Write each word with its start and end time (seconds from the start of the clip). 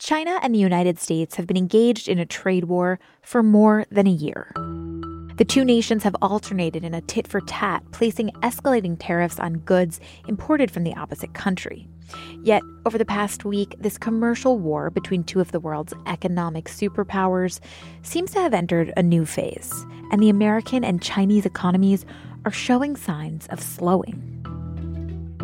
China 0.00 0.38
and 0.42 0.54
the 0.54 0.58
United 0.58 0.98
States 0.98 1.36
have 1.36 1.46
been 1.46 1.58
engaged 1.58 2.08
in 2.08 2.18
a 2.18 2.24
trade 2.24 2.64
war 2.64 2.98
for 3.20 3.42
more 3.42 3.84
than 3.90 4.06
a 4.06 4.10
year. 4.10 4.50
The 5.36 5.44
two 5.46 5.62
nations 5.62 6.04
have 6.04 6.16
alternated 6.22 6.84
in 6.84 6.94
a 6.94 7.02
tit 7.02 7.28
for 7.28 7.42
tat, 7.42 7.82
placing 7.92 8.30
escalating 8.40 8.96
tariffs 8.98 9.38
on 9.38 9.58
goods 9.58 10.00
imported 10.26 10.70
from 10.70 10.84
the 10.84 10.94
opposite 10.94 11.34
country. 11.34 11.86
Yet, 12.42 12.62
over 12.86 12.96
the 12.96 13.04
past 13.04 13.44
week, 13.44 13.76
this 13.78 13.98
commercial 13.98 14.58
war 14.58 14.88
between 14.88 15.22
two 15.22 15.38
of 15.38 15.52
the 15.52 15.60
world's 15.60 15.92
economic 16.06 16.64
superpowers 16.64 17.60
seems 18.02 18.32
to 18.32 18.40
have 18.40 18.54
entered 18.54 18.94
a 18.96 19.02
new 19.02 19.26
phase, 19.26 19.84
and 20.10 20.22
the 20.22 20.30
American 20.30 20.82
and 20.82 21.02
Chinese 21.02 21.44
economies 21.44 22.06
are 22.46 22.50
showing 22.50 22.96
signs 22.96 23.46
of 23.48 23.62
slowing. 23.62 24.39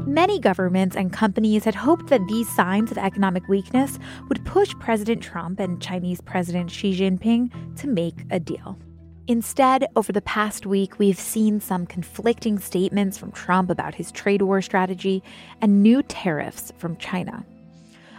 Many 0.06 0.38
governments 0.38 0.95
and 0.95 1.12
companies 1.12 1.65
had 1.65 1.74
hoped 1.74 2.06
that 2.10 2.28
these 2.28 2.48
signs 2.55 2.92
of 2.92 2.98
economic 2.98 3.48
weakness 3.48 3.98
would 4.28 4.45
push 4.45 4.73
President 4.78 5.20
Trump 5.20 5.59
and 5.59 5.83
Chinese 5.83 6.20
President 6.20 6.70
Xi 6.70 6.97
Jinping 6.97 7.51
to 7.80 7.88
make 7.88 8.14
a 8.31 8.39
deal. 8.39 8.78
Instead, 9.27 9.84
over 9.97 10.12
the 10.12 10.22
past 10.22 10.64
week, 10.64 11.00
we've 11.00 11.19
seen 11.19 11.58
some 11.58 11.86
conflicting 11.86 12.61
statements 12.61 13.19
from 13.19 13.33
Trump 13.33 13.69
about 13.69 13.97
his 13.97 14.12
trade 14.12 14.42
war 14.42 14.62
strategy 14.62 15.25
and 15.61 15.83
new 15.83 16.05
tariffs 16.05 16.72
from 16.78 16.97
China. 16.98 17.44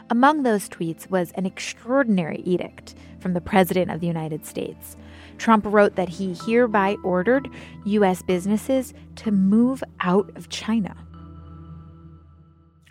Among 0.09 0.43
those 0.43 0.67
tweets 0.67 1.09
was 1.09 1.31
an 1.35 1.45
extraordinary 1.45 2.41
edict 2.43 2.95
from 3.21 3.31
the 3.31 3.39
President 3.39 3.91
of 3.91 4.01
the 4.01 4.07
United 4.07 4.45
States. 4.45 4.97
Trump 5.37 5.63
wrote 5.65 5.95
that 5.95 6.09
he 6.09 6.35
hereby 6.45 6.97
ordered 7.05 7.49
U.S. 7.85 8.21
businesses 8.21 8.93
to 9.15 9.31
move 9.31 9.81
out 10.01 10.29
of 10.35 10.49
China. 10.49 10.93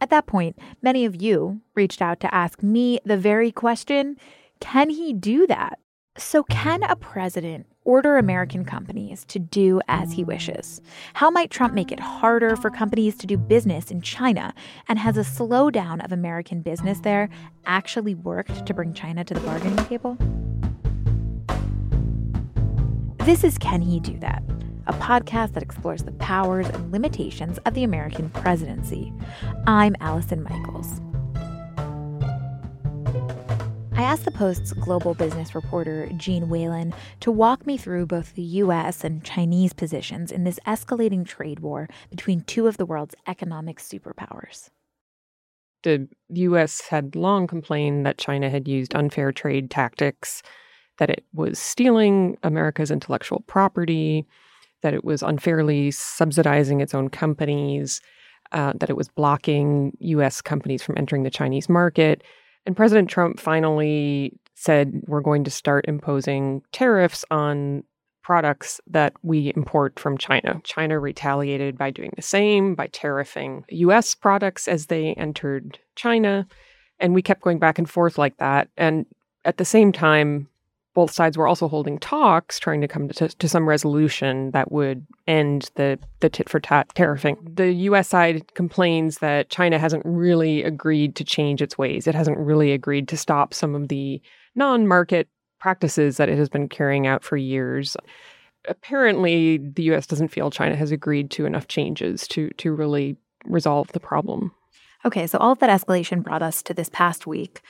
At 0.00 0.10
that 0.10 0.26
point, 0.26 0.58
many 0.82 1.04
of 1.04 1.20
you 1.20 1.60
reached 1.74 2.02
out 2.02 2.20
to 2.20 2.34
ask 2.34 2.62
me 2.62 3.00
the 3.04 3.16
very 3.16 3.50
question 3.50 4.16
can 4.58 4.88
he 4.88 5.12
do 5.12 5.46
that? 5.48 5.78
So, 6.16 6.42
mm-hmm. 6.42 6.52
can 6.52 6.82
a 6.82 6.96
president 6.96 7.66
order 7.84 8.16
American 8.16 8.64
companies 8.64 9.24
to 9.26 9.38
do 9.38 9.80
as 9.86 10.12
he 10.12 10.24
wishes? 10.24 10.80
How 11.12 11.30
might 11.30 11.50
Trump 11.50 11.74
make 11.74 11.92
it 11.92 12.00
harder 12.00 12.56
for 12.56 12.70
companies 12.70 13.16
to 13.18 13.26
do 13.26 13.36
business 13.36 13.90
in 13.90 14.00
China? 14.00 14.54
And 14.88 14.98
has 14.98 15.18
a 15.18 15.20
slowdown 15.20 16.02
of 16.04 16.12
American 16.12 16.62
business 16.62 17.00
there 17.00 17.28
actually 17.66 18.14
worked 18.14 18.64
to 18.64 18.74
bring 18.74 18.94
China 18.94 19.24
to 19.24 19.34
the 19.34 19.40
bargaining 19.40 19.84
table? 19.84 20.16
This 23.18 23.44
is 23.44 23.58
Can 23.58 23.82
He 23.82 24.00
Do 24.00 24.18
That? 24.20 24.42
A 24.88 24.92
podcast 24.92 25.54
that 25.54 25.64
explores 25.64 26.04
the 26.04 26.12
powers 26.12 26.68
and 26.68 26.92
limitations 26.92 27.58
of 27.66 27.74
the 27.74 27.82
American 27.82 28.30
presidency. 28.30 29.12
I'm 29.66 29.96
Allison 30.00 30.44
Michaels. 30.44 31.00
I 33.94 34.02
asked 34.02 34.24
the 34.24 34.30
Post's 34.30 34.72
global 34.74 35.14
business 35.14 35.56
reporter, 35.56 36.08
Jeanne 36.16 36.48
Whalen, 36.48 36.94
to 37.20 37.32
walk 37.32 37.66
me 37.66 37.76
through 37.76 38.06
both 38.06 38.34
the 38.34 38.42
U.S. 38.42 39.02
and 39.02 39.24
Chinese 39.24 39.72
positions 39.72 40.30
in 40.30 40.44
this 40.44 40.60
escalating 40.66 41.26
trade 41.26 41.60
war 41.60 41.88
between 42.10 42.42
two 42.42 42.68
of 42.68 42.76
the 42.76 42.86
world's 42.86 43.16
economic 43.26 43.80
superpowers. 43.80 44.68
The 45.82 46.06
U.S. 46.28 46.82
had 46.82 47.16
long 47.16 47.48
complained 47.48 48.06
that 48.06 48.18
China 48.18 48.50
had 48.50 48.68
used 48.68 48.94
unfair 48.94 49.32
trade 49.32 49.68
tactics, 49.68 50.42
that 50.98 51.10
it 51.10 51.24
was 51.32 51.58
stealing 51.58 52.36
America's 52.44 52.92
intellectual 52.92 53.42
property, 53.48 54.26
that 54.86 54.94
it 54.94 55.04
was 55.04 55.20
unfairly 55.20 55.90
subsidizing 55.90 56.80
its 56.80 56.94
own 56.94 57.08
companies, 57.08 58.00
uh, 58.52 58.72
that 58.76 58.88
it 58.88 58.96
was 58.96 59.08
blocking 59.08 59.96
U.S. 59.98 60.40
companies 60.40 60.80
from 60.80 60.96
entering 60.96 61.24
the 61.24 61.30
Chinese 61.30 61.68
market. 61.68 62.22
And 62.66 62.76
President 62.76 63.10
Trump 63.10 63.40
finally 63.40 64.38
said, 64.54 65.02
we're 65.08 65.22
going 65.22 65.42
to 65.42 65.50
start 65.50 65.86
imposing 65.88 66.62
tariffs 66.70 67.24
on 67.32 67.82
products 68.22 68.80
that 68.86 69.12
we 69.24 69.52
import 69.56 69.98
from 69.98 70.16
China. 70.18 70.60
China 70.62 71.00
retaliated 71.00 71.76
by 71.76 71.90
doing 71.90 72.12
the 72.14 72.22
same, 72.22 72.76
by 72.76 72.86
tariffing 72.86 73.64
US 73.68 74.14
products 74.14 74.68
as 74.68 74.86
they 74.86 75.14
entered 75.14 75.80
China. 75.96 76.46
And 77.00 77.12
we 77.12 77.22
kept 77.22 77.42
going 77.42 77.58
back 77.58 77.76
and 77.76 77.90
forth 77.90 78.18
like 78.18 78.36
that. 78.36 78.68
And 78.76 79.04
at 79.44 79.56
the 79.56 79.64
same 79.64 79.90
time, 79.90 80.48
both 80.96 81.10
sides 81.10 81.36
were 81.36 81.46
also 81.46 81.68
holding 81.68 81.98
talks, 81.98 82.58
trying 82.58 82.80
to 82.80 82.88
come 82.88 83.06
to, 83.06 83.28
to 83.28 83.48
some 83.50 83.68
resolution 83.68 84.50
that 84.52 84.72
would 84.72 85.06
end 85.26 85.70
the, 85.74 85.98
the 86.20 86.30
tit 86.30 86.48
for 86.48 86.58
tat 86.58 86.88
tariffing. 86.94 87.36
The 87.54 87.70
US 87.90 88.08
side 88.08 88.54
complains 88.54 89.18
that 89.18 89.50
China 89.50 89.78
hasn't 89.78 90.02
really 90.06 90.62
agreed 90.62 91.14
to 91.16 91.24
change 91.24 91.60
its 91.60 91.76
ways. 91.76 92.06
It 92.06 92.14
hasn't 92.14 92.38
really 92.38 92.72
agreed 92.72 93.08
to 93.08 93.16
stop 93.18 93.52
some 93.52 93.74
of 93.74 93.88
the 93.88 94.22
non 94.54 94.86
market 94.86 95.28
practices 95.60 96.16
that 96.16 96.30
it 96.30 96.38
has 96.38 96.48
been 96.48 96.66
carrying 96.66 97.06
out 97.06 97.22
for 97.22 97.36
years. 97.36 97.94
Apparently, 98.66 99.58
the 99.58 99.82
US 99.92 100.06
doesn't 100.06 100.28
feel 100.28 100.50
China 100.50 100.76
has 100.76 100.92
agreed 100.92 101.30
to 101.32 101.44
enough 101.44 101.68
changes 101.68 102.26
to, 102.28 102.48
to 102.56 102.72
really 102.72 103.18
resolve 103.44 103.92
the 103.92 104.00
problem. 104.00 104.50
Okay, 105.04 105.26
so 105.26 105.36
all 105.36 105.52
of 105.52 105.58
that 105.58 105.68
escalation 105.68 106.22
brought 106.22 106.42
us 106.42 106.62
to 106.62 106.72
this 106.72 106.88
past 106.88 107.26
week, 107.26 107.60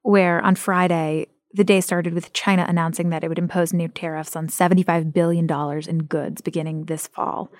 where 0.00 0.40
on 0.40 0.54
Friday, 0.54 1.26
the 1.52 1.64
day 1.64 1.80
started 1.80 2.14
with 2.14 2.32
China 2.32 2.64
announcing 2.68 3.10
that 3.10 3.24
it 3.24 3.28
would 3.28 3.38
impose 3.38 3.72
new 3.72 3.88
tariffs 3.88 4.36
on 4.36 4.46
$75 4.46 5.12
billion 5.12 5.48
in 5.88 6.04
goods 6.04 6.40
beginning 6.40 6.84
this 6.84 7.06
fall. 7.06 7.50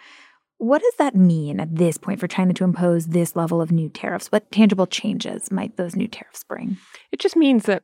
What 0.58 0.82
does 0.82 0.94
that 0.98 1.14
mean 1.14 1.58
at 1.58 1.74
this 1.74 1.96
point 1.96 2.20
for 2.20 2.28
China 2.28 2.52
to 2.52 2.64
impose 2.64 3.06
this 3.06 3.34
level 3.34 3.62
of 3.62 3.72
new 3.72 3.88
tariffs? 3.88 4.30
What 4.30 4.52
tangible 4.52 4.86
changes 4.86 5.50
might 5.50 5.76
those 5.76 5.96
new 5.96 6.06
tariffs 6.06 6.44
bring? 6.44 6.76
It 7.12 7.18
just 7.18 7.34
means 7.34 7.64
that 7.64 7.82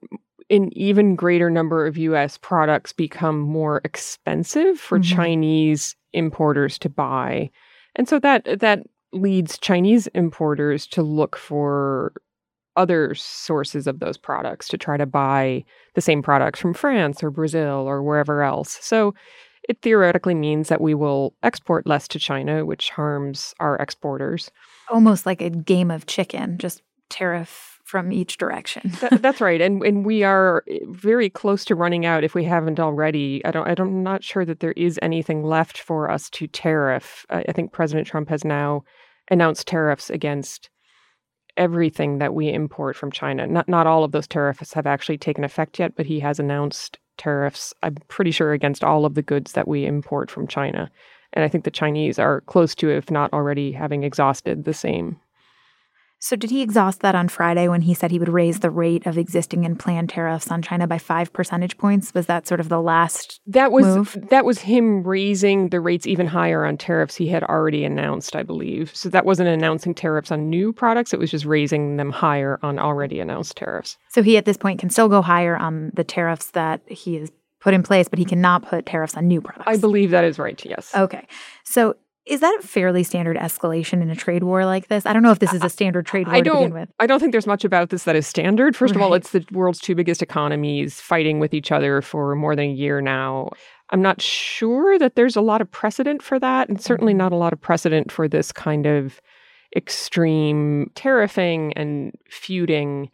an 0.51 0.71
even 0.77 1.17
greater 1.17 1.51
number 1.51 1.87
of 1.87 1.97
US 1.97 2.39
products 2.39 2.93
become 2.93 3.41
more 3.41 3.81
expensive 3.85 4.79
for 4.79 4.99
mm-hmm. 4.99 5.17
Chinese 5.17 5.97
importers 6.13 6.79
to 6.81 6.89
buy. 6.89 7.51
And 7.97 8.09
so 8.09 8.19
that 8.21 8.61
that 8.61 8.81
leads 9.13 9.59
Chinese 9.59 10.07
importers 10.09 10.87
to 10.89 11.03
look 11.03 11.37
for 11.37 12.13
other 12.77 13.15
sources 13.15 13.87
of 13.87 14.01
those 14.01 14.17
products 14.17 14.69
to 14.69 14.79
try 14.79 14.97
to 14.97 15.07
buy 15.07 15.65
the 15.95 16.01
same 16.01 16.23
products 16.23 16.61
from 16.61 16.75
France 16.75 17.23
or 17.23 17.31
Brazil 17.31 17.89
or 17.89 18.03
wherever 18.03 18.43
else. 18.43 18.79
So 18.81 19.15
it 19.69 19.79
theoretically 19.83 20.35
means 20.35 20.69
that 20.69 20.81
we 20.81 20.95
will 20.95 21.35
export 21.43 21.87
less 21.87 22.07
to 22.09 22.19
China, 22.19 22.65
which 22.65 22.91
harms 22.91 23.55
our 23.59 23.77
exporters. 23.77 24.51
Almost 24.91 25.27
like 25.27 25.41
a 25.41 25.51
game 25.51 25.91
of 25.91 26.07
chicken, 26.07 26.59
just 26.59 26.83
tariff 27.09 27.81
from 27.85 28.13
each 28.13 28.37
direction. 28.37 28.93
that, 29.01 29.23
that's 29.23 29.41
right, 29.41 29.61
and 29.61 29.83
and 29.83 30.05
we 30.05 30.23
are 30.23 30.65
eh, 30.69 30.79
very 30.89 31.31
close 31.31 31.65
to 31.65 31.75
running 31.75 32.05
out 32.05 32.25
if 32.25 32.35
we 32.35 32.45
haven't 32.45 32.81
already. 32.81 33.45
I 33.45 33.51
don't. 33.51 33.67
I 33.69 33.75
don't, 33.75 33.89
I'm 33.89 34.03
not 34.03 34.23
sure 34.23 34.45
that 34.45 34.61
there 34.61 34.73
is 34.73 34.99
anything 35.03 35.43
left 35.43 35.79
for 35.79 36.11
us 36.11 36.29
to 36.31 36.47
tariff. 36.47 37.25
I, 37.31 37.45
I 37.49 37.53
think 37.53 37.73
President 37.73 38.07
Trump 38.07 38.29
has 38.29 38.45
now 38.45 38.83
announced 39.31 39.67
tariffs 39.67 40.11
against 40.11 40.69
everything 41.57 42.19
that 42.19 42.35
we 42.35 42.53
import 42.53 42.97
from 42.97 43.11
China. 43.11 43.47
Not 43.47 43.69
not 43.69 43.87
all 43.87 44.05
of 44.05 44.13
those 44.13 44.27
tariffs 44.27 44.73
have 44.73 44.87
actually 44.87 45.19
taken 45.19 45.45
effect 45.45 45.79
yet, 45.79 45.95
but 45.97 46.07
he 46.07 46.21
has 46.21 46.39
announced 46.39 46.99
tariffs. 47.17 47.73
I'm 47.83 47.97
pretty 48.09 48.31
sure 48.31 48.53
against 48.53 48.85
all 48.85 49.05
of 49.05 49.15
the 49.15 49.23
goods 49.23 49.53
that 49.53 49.69
we 49.69 49.87
import 49.87 50.31
from 50.31 50.47
China. 50.47 50.91
And 51.33 51.45
I 51.45 51.49
think 51.49 51.65
the 51.65 51.71
Chinese 51.71 52.19
are 52.19 52.41
close 52.43 52.75
to, 52.77 52.91
if 52.91 53.11
not 53.11 53.33
already, 53.33 53.73
having 53.73 54.05
exhausted 54.05 54.65
the 54.65 54.75
same. 54.75 55.21
So, 56.27 56.35
did 56.35 56.51
he 56.51 56.61
exhaust 56.61 57.03
that 57.03 57.15
on 57.15 57.29
Friday 57.29 57.69
when 57.69 57.83
he 57.83 57.95
said 57.95 58.11
he 58.11 58.19
would 58.19 58.29
raise 58.29 58.59
the 58.59 58.69
rate 58.69 59.07
of 59.07 59.17
existing 59.17 59.65
and 59.65 59.79
planned 59.79 60.09
tariffs 60.09 60.51
on 60.51 60.61
China 60.61 60.89
by 60.89 60.99
five 60.99 61.33
percentage 61.33 61.79
points? 61.79 62.13
Was 62.15 62.27
that 62.27 62.49
sort 62.49 62.59
of 62.59 62.69
the 62.69 62.81
last 62.81 63.41
that 63.47 63.71
was 63.71 63.87
move? 63.87 64.19
that 64.31 64.45
was 64.45 64.59
him 64.59 65.05
raising 65.05 65.69
the 65.69 65.79
rates 65.79 66.05
even 66.05 66.27
higher 66.27 66.65
on 66.65 66.79
tariffs 66.79 67.15
he 67.15 67.29
had 67.29 67.45
already 67.45 67.85
announced, 67.85 68.35
I 68.35 68.43
believe. 68.43 68.91
So 68.93 69.09
that 69.11 69.25
wasn't 69.25 69.51
announcing 69.51 69.95
tariffs 69.95 70.33
on 70.33 70.51
new 70.51 70.73
products; 70.73 71.15
it 71.15 71.21
was 71.21 71.31
just 71.31 71.45
raising 71.45 71.97
them 71.97 72.11
higher 72.11 72.59
on 72.61 72.81
already 72.81 73.21
announced 73.21 73.57
tariffs. 73.57 73.97
So 74.09 74.21
he 74.21 74.37
at 74.37 74.47
this 74.47 74.57
point 74.57 74.81
can 74.81 74.91
still 74.91 75.09
go 75.09 75.23
higher 75.23 75.57
on 75.57 75.93
the 75.95 76.03
tariffs 76.03 76.51
that 76.51 76.81
he 76.89 77.15
has 77.15 77.31
put 77.61 77.73
in 77.73 77.85
place, 77.85 78.09
but 78.09 78.19
he 78.19 78.25
cannot 78.25 78.63
put 78.63 78.85
tariffs 78.85 79.17
on 79.17 79.29
new 79.29 79.41
products. 79.41 79.69
I 79.69 79.77
believe 79.77 80.11
that 80.11 80.25
is 80.25 80.41
right. 80.41 80.61
Yes. 80.65 80.93
Okay. 80.93 81.25
So 81.63 81.95
Is 82.27 82.41
that 82.41 82.59
a 82.61 82.67
fairly 82.67 83.05
standard 83.05 83.37
escalation 83.37 84.03
in 84.03 84.11
a 84.11 84.17
trade 84.17 84.43
war 84.43 84.65
like 84.65 84.89
this? 84.89 85.07
I 85.07 85.13
don't 85.13 85.23
know 85.23 85.31
if 85.31 85.39
this 85.39 85.53
is 85.53 85.63
a 85.63 85.71
standard 85.71 86.07
trade 86.07 86.27
war 86.27 86.35
I 86.35 86.41
to 86.41 86.45
don't, 86.45 86.57
begin 86.57 86.75
with. 86.75 86.89
I 86.99 87.07
don't 87.07 87.21
think 87.21 87.31
there's 87.31 87.47
much 87.47 87.65
about 87.65 87.91
this 87.91 88.03
that 88.03 88.17
is 88.17 88.27
standard. 88.27 88.75
First 88.75 88.97
of 88.97 89.01
all, 89.03 89.15
it's 89.15 89.31
the 89.31 89.45
world's 89.53 89.79
two 89.79 89.95
biggest 89.95 90.23
economies 90.23 91.01
fighting 91.01 91.39
with 91.39 91.55
each 91.55 91.71
other 91.71 92.03
for 92.03 92.35
more 92.35 92.57
than 92.57 92.65
a 92.67 92.73
year 92.73 93.01
now. 93.01 93.51
I'm 93.91 94.03
not 94.03 94.21
sure 94.21 94.99
that 94.99 95.15
there's 95.15 95.37
a 95.37 95.41
lot 95.41 95.61
of 95.61 95.71
precedent 95.71 96.21
for 96.21 96.41
that, 96.41 96.69
and 96.69 96.81
certainly 96.81 97.15
Mhm. 97.15 97.19
not 97.19 97.33
a 97.33 97.37
lot 97.37 97.53
of 97.53 97.61
precedent 97.61 98.11
for 98.11 98.27
this 98.27 98.51
kind 98.51 98.87
of 98.87 99.21
extreme 99.77 100.91
tariffing 100.97 101.73
and 101.77 102.13
feuding 102.29 103.09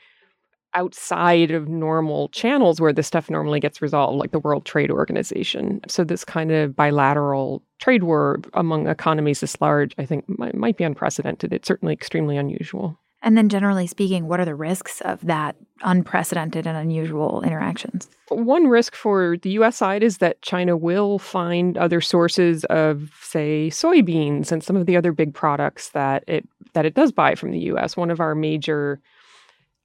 outside 0.74 1.50
of 1.50 1.68
normal 1.68 2.28
channels 2.30 2.80
where 2.80 2.92
this 2.92 3.06
stuff 3.06 3.30
normally 3.30 3.60
gets 3.60 3.82
resolved, 3.82 4.18
like 4.18 4.32
the 4.32 4.38
World 4.38 4.64
Trade 4.64 4.90
Organization. 4.90 5.80
So, 5.88 6.04
this 6.04 6.24
kind 6.24 6.50
of 6.50 6.74
bilateral 6.74 7.62
trade 7.78 8.04
war 8.04 8.40
among 8.54 8.88
economies 8.88 9.40
this 9.40 9.60
large, 9.60 9.94
I 9.98 10.06
think, 10.06 10.24
might, 10.38 10.54
might 10.54 10.76
be 10.76 10.84
unprecedented. 10.84 11.52
It's 11.52 11.68
certainly 11.68 11.92
extremely 11.92 12.36
unusual. 12.36 12.98
And 13.22 13.38
then, 13.38 13.48
generally 13.48 13.86
speaking, 13.86 14.26
what 14.26 14.40
are 14.40 14.44
the 14.44 14.54
risks 14.54 15.00
of 15.02 15.20
that 15.26 15.54
unprecedented 15.82 16.66
and 16.66 16.76
unusual 16.76 17.42
interactions? 17.42 18.08
One 18.28 18.66
risk 18.66 18.94
for 18.94 19.36
the 19.36 19.50
US 19.50 19.76
side 19.76 20.02
is 20.02 20.18
that 20.18 20.42
China 20.42 20.76
will 20.76 21.18
find 21.18 21.78
other 21.78 22.00
sources 22.00 22.64
of 22.64 23.12
say 23.22 23.68
soybeans 23.70 24.50
and 24.50 24.62
some 24.62 24.76
of 24.76 24.86
the 24.86 24.96
other 24.96 25.12
big 25.12 25.34
products 25.34 25.90
that 25.90 26.24
it 26.26 26.48
that 26.74 26.86
it 26.86 26.94
does 26.94 27.12
buy 27.12 27.34
from 27.34 27.50
the 27.52 27.60
US. 27.60 27.96
One 27.96 28.10
of 28.10 28.20
our 28.20 28.34
major 28.34 29.00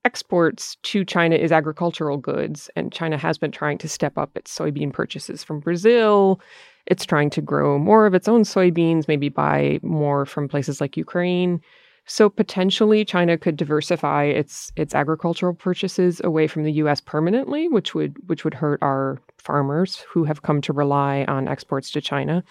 exports 0.08 0.78
to 0.84 1.04
China 1.04 1.36
is 1.36 1.52
agricultural 1.52 2.18
goods 2.18 2.70
and 2.78 2.94
China 2.94 3.18
has 3.18 3.38
been 3.38 3.52
trying 3.52 3.78
to 3.80 3.90
step 3.90 4.18
up 4.18 4.32
its 4.38 4.58
soybean 4.58 4.94
purchases 4.94 5.44
from 5.44 5.60
Brazil. 5.60 6.40
It's 6.86 7.04
trying 7.04 7.30
to 7.32 7.42
grow 7.42 7.78
more 7.78 8.06
of 8.06 8.14
its 8.14 8.30
own 8.30 8.44
soybeans, 8.44 9.10
maybe 9.10 9.28
buy 9.28 9.82
more 9.84 10.26
from 10.26 10.48
places 10.48 10.80
like 10.80 10.96
Ukraine. 10.96 11.60
So 12.06 12.30
potentially 12.30 13.04
China 13.04 13.38
could 13.38 13.58
diversify 13.58 14.24
its 14.24 14.72
its 14.78 14.96
agricultural 14.96 15.56
purchases 15.56 16.22
away 16.24 16.48
from 16.48 16.64
the 16.64 16.78
US 16.84 17.02
permanently, 17.02 17.68
which 17.68 17.94
would 17.94 18.16
which 18.30 18.46
would 18.46 18.54
hurt 18.54 18.80
our 18.82 19.20
farmers 19.38 19.98
who 20.10 20.24
have 20.24 20.42
come 20.42 20.62
to 20.62 20.72
rely 20.72 21.26
on 21.28 21.50
exports 21.50 21.92
to 21.92 22.00
China. 22.00 22.46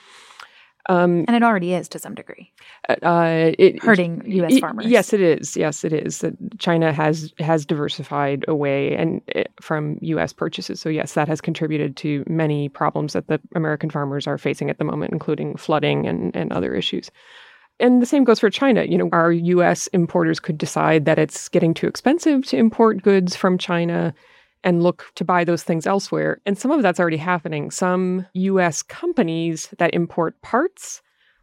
Um, 0.89 1.25
And 1.27 1.35
it 1.37 1.43
already 1.43 1.75
is 1.75 1.89
to 1.91 1.99
some 1.99 2.15
degree, 2.15 2.53
uh, 2.89 3.51
it, 3.59 3.83
hurting 3.83 4.23
U.S. 4.27 4.53
Y- 4.53 4.61
farmers. 4.61 4.87
Yes, 4.87 5.13
it 5.13 5.21
is. 5.21 5.57
Yes, 5.57 5.85
it 5.85 5.93
is. 5.93 6.25
China 6.59 6.93
has 6.93 7.33
has 7.39 7.67
diversified 7.67 8.45
away 8.47 8.95
and 8.95 9.21
uh, 9.35 9.45
from 9.61 9.99
U.S. 10.03 10.33
purchases. 10.33 10.81
So 10.81 10.89
yes, 10.89 11.15
that 11.15 11.29
has 11.29 11.41
contributed 11.41 11.97
to 11.99 12.25
many 12.29 12.69
problems 12.69 13.15
that 13.15 13.27
the 13.27 13.41
American 13.55 13.91
farmers 13.91 14.27
are 14.27 14.39
facing 14.39 14.71
at 14.71 14.79
the 14.79 14.85
moment, 14.85 15.13
including 15.13 15.57
flooding 15.57 16.07
and 16.07 16.35
and 16.37 16.53
other 16.53 16.75
issues. 16.75 17.11
And 17.79 18.01
the 18.01 18.07
same 18.07 18.25
goes 18.25 18.41
for 18.41 18.49
China. 18.49 18.85
You 18.85 18.97
know, 18.97 19.09
our 19.13 19.33
U.S. 19.33 19.87
importers 19.89 20.41
could 20.41 20.57
decide 20.57 21.05
that 21.05 21.19
it's 21.19 21.49
getting 21.49 21.75
too 21.75 21.87
expensive 21.87 22.47
to 22.47 22.57
import 22.57 23.03
goods 23.03 23.37
from 23.37 23.59
China 23.59 24.15
and 24.67 24.83
look 24.83 25.13
to 25.15 25.25
buy 25.25 25.45
those 25.45 25.63
things 25.63 25.87
elsewhere. 25.87 26.41
And 26.45 26.59
some 26.59 26.73
of 26.73 26.83
that's 26.83 26.99
already 26.99 27.17
happening. 27.17 27.71
Some 27.71 28.27
US 28.35 28.83
companies 28.83 29.73
that 29.79 29.95
import 29.95 30.43
parts 30.43 31.01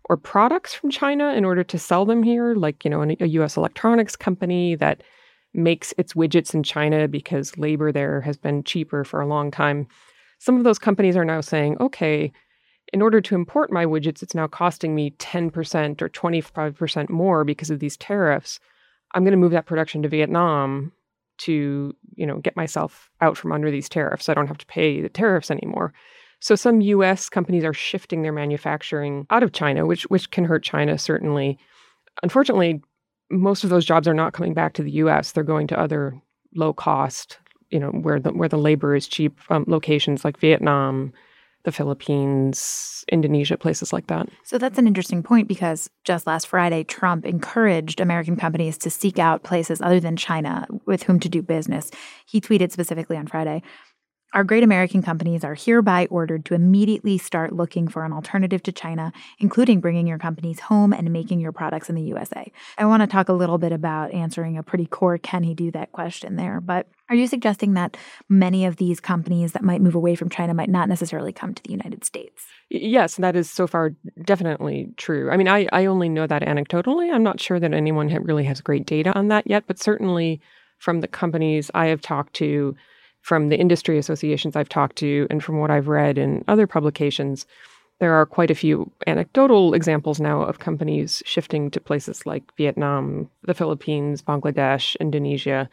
or 0.10 0.18
products 0.18 0.74
from 0.74 0.92
China 0.92 1.34
in 1.34 1.46
order 1.46 1.64
to 1.64 1.80
sell 1.80 2.06
them 2.06 2.22
here, 2.22 2.54
like, 2.54 2.84
you 2.84 2.92
know, 2.92 3.02
a 3.02 3.26
US 3.26 3.56
electronics 3.56 4.18
company 4.18 4.76
that 4.76 5.02
makes 5.54 5.94
its 5.98 6.14
widgets 6.14 6.54
in 6.54 6.64
China 6.64 7.08
because 7.08 7.58
labor 7.58 7.94
there 7.94 8.20
has 8.20 8.36
been 8.36 8.62
cheaper 8.62 9.06
for 9.06 9.22
a 9.22 9.28
long 9.28 9.52
time. 9.52 9.88
Some 10.40 10.58
of 10.58 10.66
those 10.66 10.78
companies 10.78 11.16
are 11.16 11.24
now 11.24 11.40
saying, 11.40 11.78
okay, 11.80 12.30
in 12.92 13.02
order 13.02 13.22
to 13.22 13.36
import 13.36 13.72
my 13.72 13.86
widgets, 13.86 14.22
it's 14.22 14.36
now 14.36 14.48
costing 14.48 14.94
me 14.96 15.12
10% 15.12 16.02
or 16.02 16.10
25% 16.10 17.10
more 17.10 17.46
because 17.46 17.70
of 17.70 17.80
these 17.80 17.96
tariffs. 17.96 18.60
I'm 19.14 19.24
going 19.24 19.32
to 19.32 19.38
move 19.38 19.54
that 19.54 19.66
production 19.66 20.02
to 20.02 20.10
Vietnam 20.10 20.92
to 21.44 21.96
you 22.16 22.26
know 22.26 22.40
get 22.40 22.56
myself 22.56 23.10
out 23.22 23.38
from 23.38 23.52
under 23.52 23.72
these 23.72 23.90
tariffs. 23.90 24.30
I 24.30 24.34
don't 24.34 24.48
have 24.48 24.58
to 24.60 24.66
pay 24.66 25.02
the 25.02 25.10
tariffs 25.10 25.52
anymore. 25.52 25.94
So 26.40 26.56
some 26.56 26.82
U.S. 26.82 27.30
companies 27.30 27.64
are 27.64 27.74
shifting 27.74 28.22
their 28.22 28.34
manufacturing 28.34 29.26
out 29.30 29.44
of 29.44 29.54
China, 29.54 29.86
which 29.86 30.04
which 30.04 30.32
can 30.32 30.44
hurt 30.44 30.64
China 30.64 30.98
certainly. 30.98 31.58
Unfortunately, 32.22 32.82
most 33.32 33.64
of 33.64 33.70
those 33.70 33.86
jobs 33.86 34.08
are 34.08 34.14
not 34.14 34.34
coming 34.34 34.54
back 34.54 34.74
to 34.74 34.84
the 34.84 34.92
U.S. 34.92 35.32
They're 35.32 35.44
going 35.44 35.68
to 35.68 35.80
other 35.80 36.20
low 36.56 36.74
cost, 36.74 37.40
you 37.70 37.80
know, 37.80 37.90
where 37.90 38.20
the 38.20 38.32
where 38.32 38.50
the 38.50 38.58
labor 38.58 38.96
is 38.96 39.08
cheap 39.08 39.40
um, 39.50 39.66
locations 39.68 40.26
like 40.26 40.38
Vietnam, 40.38 41.14
the 41.64 41.72
Philippines, 41.72 43.06
Indonesia, 43.12 43.58
places 43.58 43.94
like 43.94 44.08
that. 44.08 44.28
So 44.44 44.58
that's 44.58 44.78
an 44.78 44.88
interesting 44.88 45.24
point 45.24 45.48
because 45.48 45.90
just 46.04 46.28
last 46.28 46.48
Friday, 46.48 46.84
Trump 46.84 47.26
encouraged 47.26 48.00
American 48.00 48.36
companies 48.36 48.78
to 48.80 48.90
seek 48.90 49.18
out 49.18 49.44
places 49.44 49.82
other 49.82 50.00
than 50.00 50.16
China 50.16 50.68
with 50.86 51.04
whom 51.04 51.20
to 51.22 51.30
do 51.30 51.42
business. 51.42 51.90
He 52.26 52.42
tweeted 52.42 52.72
specifically 52.72 53.18
on 53.18 53.28
Friday 53.28 53.64
Our 54.34 54.44
great 54.44 54.64
American 54.64 55.04
companies 55.04 55.44
are 55.44 55.54
hereby 55.54 56.08
ordered 56.10 56.44
to 56.46 56.56
immediately 56.56 57.20
start 57.20 57.54
looking 57.54 57.88
for 57.88 58.04
an 58.04 58.12
alternative 58.12 58.64
to 58.64 58.72
China, 58.72 59.14
including 59.38 59.80
bringing 59.80 60.08
your 60.08 60.18
companies 60.18 60.60
home 60.60 60.92
and 60.92 61.14
making 61.14 61.40
your 61.40 61.52
products 61.52 61.88
in 61.88 61.94
the 61.94 62.02
USA. 62.02 62.52
I 62.80 62.86
want 62.86 63.02
to 63.02 63.08
talk 63.08 63.30
a 63.30 63.34
little 63.34 63.60
bit 63.60 63.72
about 63.72 64.12
answering 64.12 64.58
a 64.58 64.64
pretty 64.64 64.88
core 64.88 65.20
can 65.20 65.44
he 65.44 65.54
do 65.54 65.70
that 65.72 65.92
question 65.92 66.36
there, 66.36 66.60
but 66.60 66.88
are 67.10 67.16
you 67.16 67.28
suggesting 67.28 67.76
that 67.76 67.96
many 68.28 68.66
of 68.66 68.78
these 68.78 69.00
companies 69.00 69.52
that 69.52 69.64
might 69.64 69.82
move 69.82 69.94
away 69.94 70.16
from 70.16 70.30
China 70.30 70.56
might 70.56 70.70
not 70.70 70.90
necessarily 70.90 71.32
come 71.32 71.54
to 71.54 71.62
the 71.62 71.72
United 71.72 72.04
States? 72.04 72.48
Yes, 72.72 73.18
that 73.18 73.36
is 73.36 73.52
so 73.52 73.68
far 73.68 73.92
definitely 74.24 74.90
true. 74.98 75.30
I 75.30 75.38
mean, 75.38 75.48
I, 75.48 75.68
I 75.72 75.86
only 75.86 76.10
know 76.10 76.26
that 76.26 76.42
anecdotally. 76.42 77.14
I'm 77.14 77.22
not 77.22 77.40
sure 77.40 77.60
that 77.60 77.72
anyone 77.72 78.08
really 78.24 78.46
has 78.46 78.62
great 78.62 78.88
data 78.88 79.16
on 79.16 79.28
that 79.28 79.46
yet, 79.46 79.66
but 79.68 79.78
certainly 79.78 80.42
from 80.80 81.02
the 81.02 81.08
companies 81.08 81.70
I 81.76 81.88
have 81.88 82.02
talked 82.02 82.34
to, 82.36 82.76
from 83.24 83.50
the 83.50 83.58
industry 83.58 83.98
associations 83.98 84.56
I've 84.56 84.70
talked 84.70 84.98
to, 84.98 85.28
and 85.30 85.44
from 85.44 85.58
what 85.58 85.72
I've 85.72 85.88
read 85.88 86.18
in 86.18 86.44
other 86.48 86.68
publications, 86.68 87.46
there 88.00 88.14
are 88.14 88.26
quite 88.26 88.52
a 88.52 88.56
few 88.56 88.92
anecdotal 89.08 89.74
examples 89.74 90.20
now 90.20 90.42
of 90.42 90.60
companies 90.60 91.24
shifting 91.26 91.72
to 91.72 91.80
places 91.80 92.26
like 92.26 92.44
Vietnam, 92.58 93.30
the 93.44 93.54
Philippines, 93.54 94.22
Bangladesh, 94.22 94.98
Indonesia, 95.00 95.70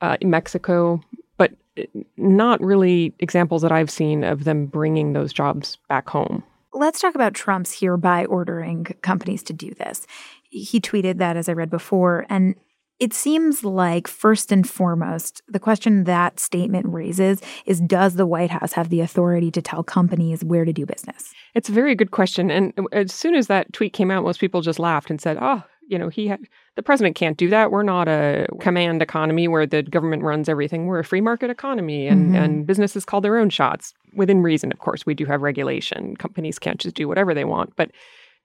uh, 0.00 0.16
Mexico, 0.22 1.00
but 1.36 1.52
uh, 1.78 1.84
not 2.16 2.60
really 2.60 3.14
examples 3.20 3.62
that 3.62 3.70
I've 3.70 3.90
seen 3.90 4.24
of 4.24 4.42
them 4.42 4.66
bringing 4.66 5.12
those 5.12 5.32
jobs 5.32 5.78
back 5.88 6.08
home. 6.08 6.42
Let's 6.72 7.00
talk 7.00 7.14
about 7.14 7.34
Trump's 7.34 7.78
hereby 7.78 8.24
ordering 8.24 8.86
companies 9.02 9.44
to 9.44 9.52
do 9.52 9.72
this. 9.74 10.04
He 10.50 10.80
tweeted 10.80 11.18
that, 11.18 11.36
as 11.36 11.48
I 11.48 11.52
read 11.52 11.70
before, 11.70 12.26
and 12.28 12.56
it 13.02 13.12
seems 13.12 13.64
like, 13.64 14.06
first 14.06 14.52
and 14.52 14.68
foremost, 14.68 15.42
the 15.48 15.58
question 15.58 16.04
that 16.04 16.38
statement 16.38 16.86
raises 16.86 17.42
is 17.66 17.80
Does 17.80 18.14
the 18.14 18.26
White 18.26 18.50
House 18.50 18.72
have 18.74 18.90
the 18.90 19.00
authority 19.00 19.50
to 19.50 19.60
tell 19.60 19.82
companies 19.82 20.44
where 20.44 20.64
to 20.64 20.72
do 20.72 20.86
business? 20.86 21.32
It's 21.56 21.68
a 21.68 21.72
very 21.72 21.96
good 21.96 22.12
question. 22.12 22.48
And 22.48 22.72
as 22.92 23.12
soon 23.12 23.34
as 23.34 23.48
that 23.48 23.72
tweet 23.72 23.92
came 23.92 24.12
out, 24.12 24.22
most 24.22 24.38
people 24.38 24.60
just 24.60 24.78
laughed 24.78 25.10
and 25.10 25.20
said, 25.20 25.36
oh, 25.40 25.64
you 25.88 25.98
know, 25.98 26.08
he 26.08 26.28
had, 26.28 26.38
the 26.76 26.82
president 26.82 27.16
can't 27.16 27.36
do 27.36 27.48
that. 27.50 27.72
We're 27.72 27.82
not 27.82 28.06
a 28.06 28.46
command 28.60 29.02
economy 29.02 29.48
where 29.48 29.66
the 29.66 29.82
government 29.82 30.22
runs 30.22 30.48
everything. 30.48 30.86
We're 30.86 31.00
a 31.00 31.04
free 31.04 31.20
market 31.20 31.50
economy 31.50 32.06
and, 32.06 32.30
Mhm. 32.30 32.38
and 32.44 32.66
businesses 32.66 33.04
call 33.04 33.20
their 33.20 33.36
own 33.36 33.50
shots 33.50 33.94
within 34.14 34.42
reason. 34.42 34.70
Of 34.70 34.78
course, 34.78 35.04
we 35.04 35.14
do 35.14 35.24
have 35.26 35.42
regulation. 35.42 36.14
Companies 36.16 36.60
can't 36.60 36.78
just 36.78 36.94
do 36.94 37.08
whatever 37.08 37.34
they 37.34 37.44
want. 37.44 37.74
But 37.74 37.90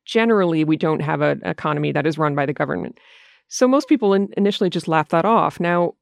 generally, 0.03 0.63
we 0.63 0.77
don't 0.77 1.01
have 1.01 1.21
an 1.21 1.41
economy 1.45 1.91
that 1.91 2.07
is 2.07 2.17
run 2.17 2.33
by 2.33 2.47
the 2.47 2.53
government. 2.53 2.97
So 3.47 3.67
most 3.67 3.87
people 3.87 4.13
in, 4.13 4.29
initially 4.37 4.69
just 4.69 4.87
laughed 4.87 5.11
that 5.11 5.25
off. 5.25 5.59
Now, 5.59 5.95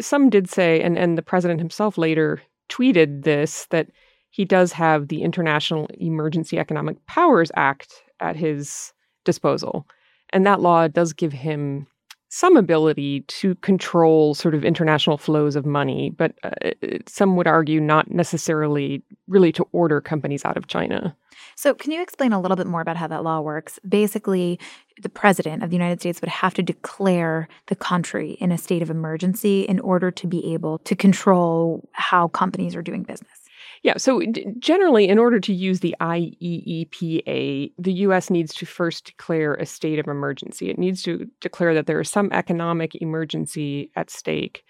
some 0.00 0.30
did 0.30 0.48
say, 0.48 0.80
and, 0.82 0.98
and 0.98 1.16
the 1.16 1.22
president 1.22 1.60
himself 1.60 1.98
later 1.98 2.40
tweeted 2.68 3.24
this, 3.24 3.66
that 3.70 3.88
he 4.30 4.44
does 4.44 4.72
have 4.72 5.08
the 5.08 5.22
International 5.22 5.88
Emergency 5.98 6.58
Economic 6.58 7.04
Powers 7.06 7.50
Act 7.54 8.02
at 8.20 8.36
his 8.36 8.92
disposal. 9.24 9.86
And 10.30 10.46
that 10.46 10.60
law 10.60 10.88
does 10.88 11.12
give 11.12 11.32
him 11.32 11.86
some 12.34 12.56
ability 12.56 13.20
to 13.28 13.54
control 13.56 14.34
sort 14.34 14.54
of 14.54 14.64
international 14.64 15.18
flows 15.18 15.54
of 15.54 15.66
money, 15.66 16.08
but 16.16 16.32
uh, 16.42 16.70
some 17.06 17.36
would 17.36 17.46
argue 17.46 17.78
not 17.78 18.10
necessarily 18.10 19.02
really 19.28 19.52
to 19.52 19.66
order 19.72 20.00
companies 20.00 20.42
out 20.46 20.56
of 20.56 20.66
China. 20.66 21.14
So, 21.56 21.74
can 21.74 21.92
you 21.92 22.00
explain 22.00 22.32
a 22.32 22.40
little 22.40 22.56
bit 22.56 22.66
more 22.66 22.80
about 22.80 22.96
how 22.96 23.06
that 23.08 23.22
law 23.22 23.40
works? 23.40 23.78
Basically, 23.86 24.58
the 25.02 25.08
president 25.08 25.62
of 25.62 25.70
the 25.70 25.76
United 25.76 26.00
States 26.00 26.20
would 26.20 26.28
have 26.28 26.54
to 26.54 26.62
declare 26.62 27.48
the 27.66 27.76
country 27.76 28.32
in 28.40 28.52
a 28.52 28.58
state 28.58 28.82
of 28.82 28.90
emergency 28.90 29.62
in 29.62 29.80
order 29.80 30.10
to 30.10 30.26
be 30.26 30.52
able 30.54 30.78
to 30.78 30.96
control 30.96 31.88
how 31.92 32.28
companies 32.28 32.74
are 32.74 32.82
doing 32.82 33.02
business. 33.02 33.30
Yeah, 33.82 33.96
so 33.96 34.22
generally, 34.60 35.08
in 35.08 35.18
order 35.18 35.40
to 35.40 35.52
use 35.52 35.80
the 35.80 35.96
IEEPA, 36.00 37.72
the 37.76 37.92
US 37.92 38.30
needs 38.30 38.54
to 38.54 38.66
first 38.66 39.06
declare 39.06 39.54
a 39.54 39.66
state 39.66 39.98
of 39.98 40.06
emergency. 40.06 40.70
It 40.70 40.78
needs 40.78 41.02
to 41.02 41.26
declare 41.40 41.74
that 41.74 41.86
there 41.86 42.00
is 42.00 42.08
some 42.08 42.30
economic 42.32 42.94
emergency 43.02 43.90
at 43.96 44.08
stake. 44.08 44.62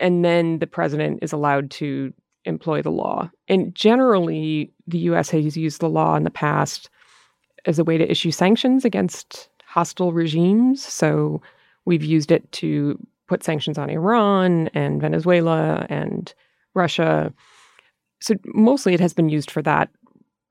And 0.00 0.24
then 0.24 0.58
the 0.58 0.66
president 0.66 1.20
is 1.22 1.32
allowed 1.32 1.70
to 1.72 2.12
employ 2.44 2.82
the 2.82 2.90
law. 2.90 3.30
And 3.48 3.72
generally, 3.74 4.72
the 4.88 4.98
US 5.10 5.30
has 5.30 5.56
used 5.56 5.80
the 5.80 5.88
law 5.88 6.16
in 6.16 6.24
the 6.24 6.30
past 6.30 6.90
as 7.66 7.78
a 7.78 7.84
way 7.84 7.98
to 7.98 8.10
issue 8.10 8.30
sanctions 8.30 8.84
against 8.84 9.48
hostile 9.64 10.12
regimes. 10.12 10.84
So 10.84 11.42
we've 11.84 12.04
used 12.04 12.30
it 12.30 12.50
to 12.52 12.98
put 13.26 13.42
sanctions 13.42 13.78
on 13.78 13.90
Iran 13.90 14.68
and 14.74 15.00
Venezuela 15.00 15.86
and 15.88 16.32
Russia. 16.74 17.32
So 18.20 18.34
mostly 18.46 18.94
it 18.94 19.00
has 19.00 19.12
been 19.12 19.28
used 19.28 19.50
for 19.50 19.62
that 19.62 19.90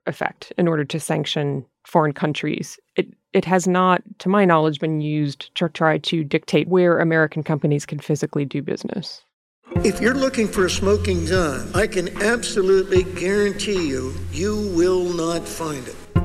effect 0.06 0.52
in 0.58 0.68
order 0.68 0.84
to 0.84 1.00
sanction 1.00 1.64
foreign 1.86 2.12
countries. 2.12 2.78
It 2.96 3.08
it 3.32 3.44
has 3.46 3.66
not, 3.66 4.00
to 4.20 4.28
my 4.28 4.44
knowledge, 4.44 4.78
been 4.78 5.00
used 5.00 5.52
to 5.56 5.68
try 5.68 5.98
to 5.98 6.22
dictate 6.22 6.68
where 6.68 7.00
American 7.00 7.42
companies 7.42 7.84
can 7.84 7.98
physically 7.98 8.44
do 8.44 8.62
business. 8.62 9.24
If 9.84 10.00
you're 10.00 10.14
looking 10.14 10.46
for 10.46 10.66
a 10.66 10.70
smoking 10.70 11.26
gun, 11.26 11.68
I 11.74 11.88
can 11.88 12.22
absolutely 12.22 13.02
guarantee 13.02 13.88
you, 13.88 14.14
you 14.30 14.72
will 14.76 15.12
not 15.12 15.48
find 15.48 15.88
it. 15.88 15.96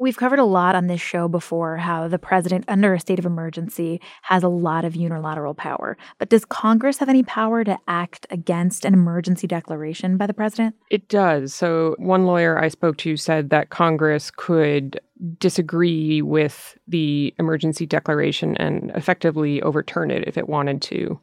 We've 0.00 0.16
covered 0.16 0.38
a 0.38 0.44
lot 0.44 0.76
on 0.76 0.86
this 0.86 1.00
show 1.00 1.26
before 1.26 1.76
how 1.76 2.06
the 2.06 2.20
president, 2.20 2.64
under 2.68 2.94
a 2.94 3.00
state 3.00 3.18
of 3.18 3.26
emergency, 3.26 4.00
has 4.22 4.44
a 4.44 4.48
lot 4.48 4.84
of 4.84 4.94
unilateral 4.94 5.54
power. 5.54 5.96
But 6.18 6.28
does 6.28 6.44
Congress 6.44 6.98
have 6.98 7.08
any 7.08 7.24
power 7.24 7.64
to 7.64 7.76
act 7.88 8.24
against 8.30 8.84
an 8.84 8.94
emergency 8.94 9.48
declaration 9.48 10.16
by 10.16 10.28
the 10.28 10.34
president? 10.34 10.76
It 10.88 11.08
does. 11.08 11.52
So, 11.52 11.96
one 11.98 12.26
lawyer 12.26 12.62
I 12.62 12.68
spoke 12.68 12.96
to 12.98 13.16
said 13.16 13.50
that 13.50 13.70
Congress 13.70 14.30
could 14.30 15.00
disagree 15.40 16.22
with 16.22 16.78
the 16.86 17.34
emergency 17.40 17.84
declaration 17.84 18.56
and 18.56 18.92
effectively 18.94 19.60
overturn 19.62 20.12
it 20.12 20.28
if 20.28 20.38
it 20.38 20.48
wanted 20.48 20.80
to. 20.82 21.18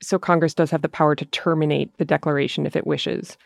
So, 0.00 0.20
Congress 0.20 0.54
does 0.54 0.70
have 0.70 0.82
the 0.82 0.88
power 0.88 1.16
to 1.16 1.24
terminate 1.24 1.96
the 1.98 2.04
declaration 2.04 2.64
if 2.64 2.76
it 2.76 2.86
wishes. 2.86 3.36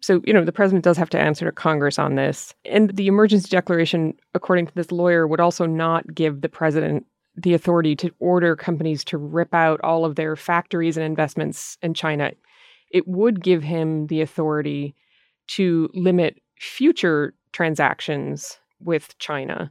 So, 0.00 0.20
you 0.24 0.32
know, 0.32 0.44
the 0.44 0.52
president 0.52 0.84
does 0.84 0.96
have 0.96 1.10
to 1.10 1.20
answer 1.20 1.44
to 1.44 1.52
Congress 1.52 1.98
on 1.98 2.14
this. 2.14 2.54
And 2.64 2.94
the 2.96 3.08
emergency 3.08 3.48
declaration, 3.48 4.14
according 4.34 4.68
to 4.68 4.74
this 4.74 4.92
lawyer, 4.92 5.26
would 5.26 5.40
also 5.40 5.66
not 5.66 6.14
give 6.14 6.40
the 6.40 6.48
president 6.48 7.04
the 7.36 7.54
authority 7.54 7.94
to 7.96 8.12
order 8.18 8.56
companies 8.56 9.04
to 9.04 9.18
rip 9.18 9.54
out 9.54 9.80
all 9.82 10.04
of 10.04 10.16
their 10.16 10.36
factories 10.36 10.96
and 10.96 11.04
investments 11.04 11.78
in 11.82 11.94
China. 11.94 12.32
It 12.90 13.06
would 13.06 13.42
give 13.42 13.62
him 13.62 14.06
the 14.06 14.20
authority 14.20 14.94
to 15.48 15.88
limit 15.94 16.40
future 16.58 17.34
transactions 17.52 18.58
with 18.80 19.16
China. 19.18 19.70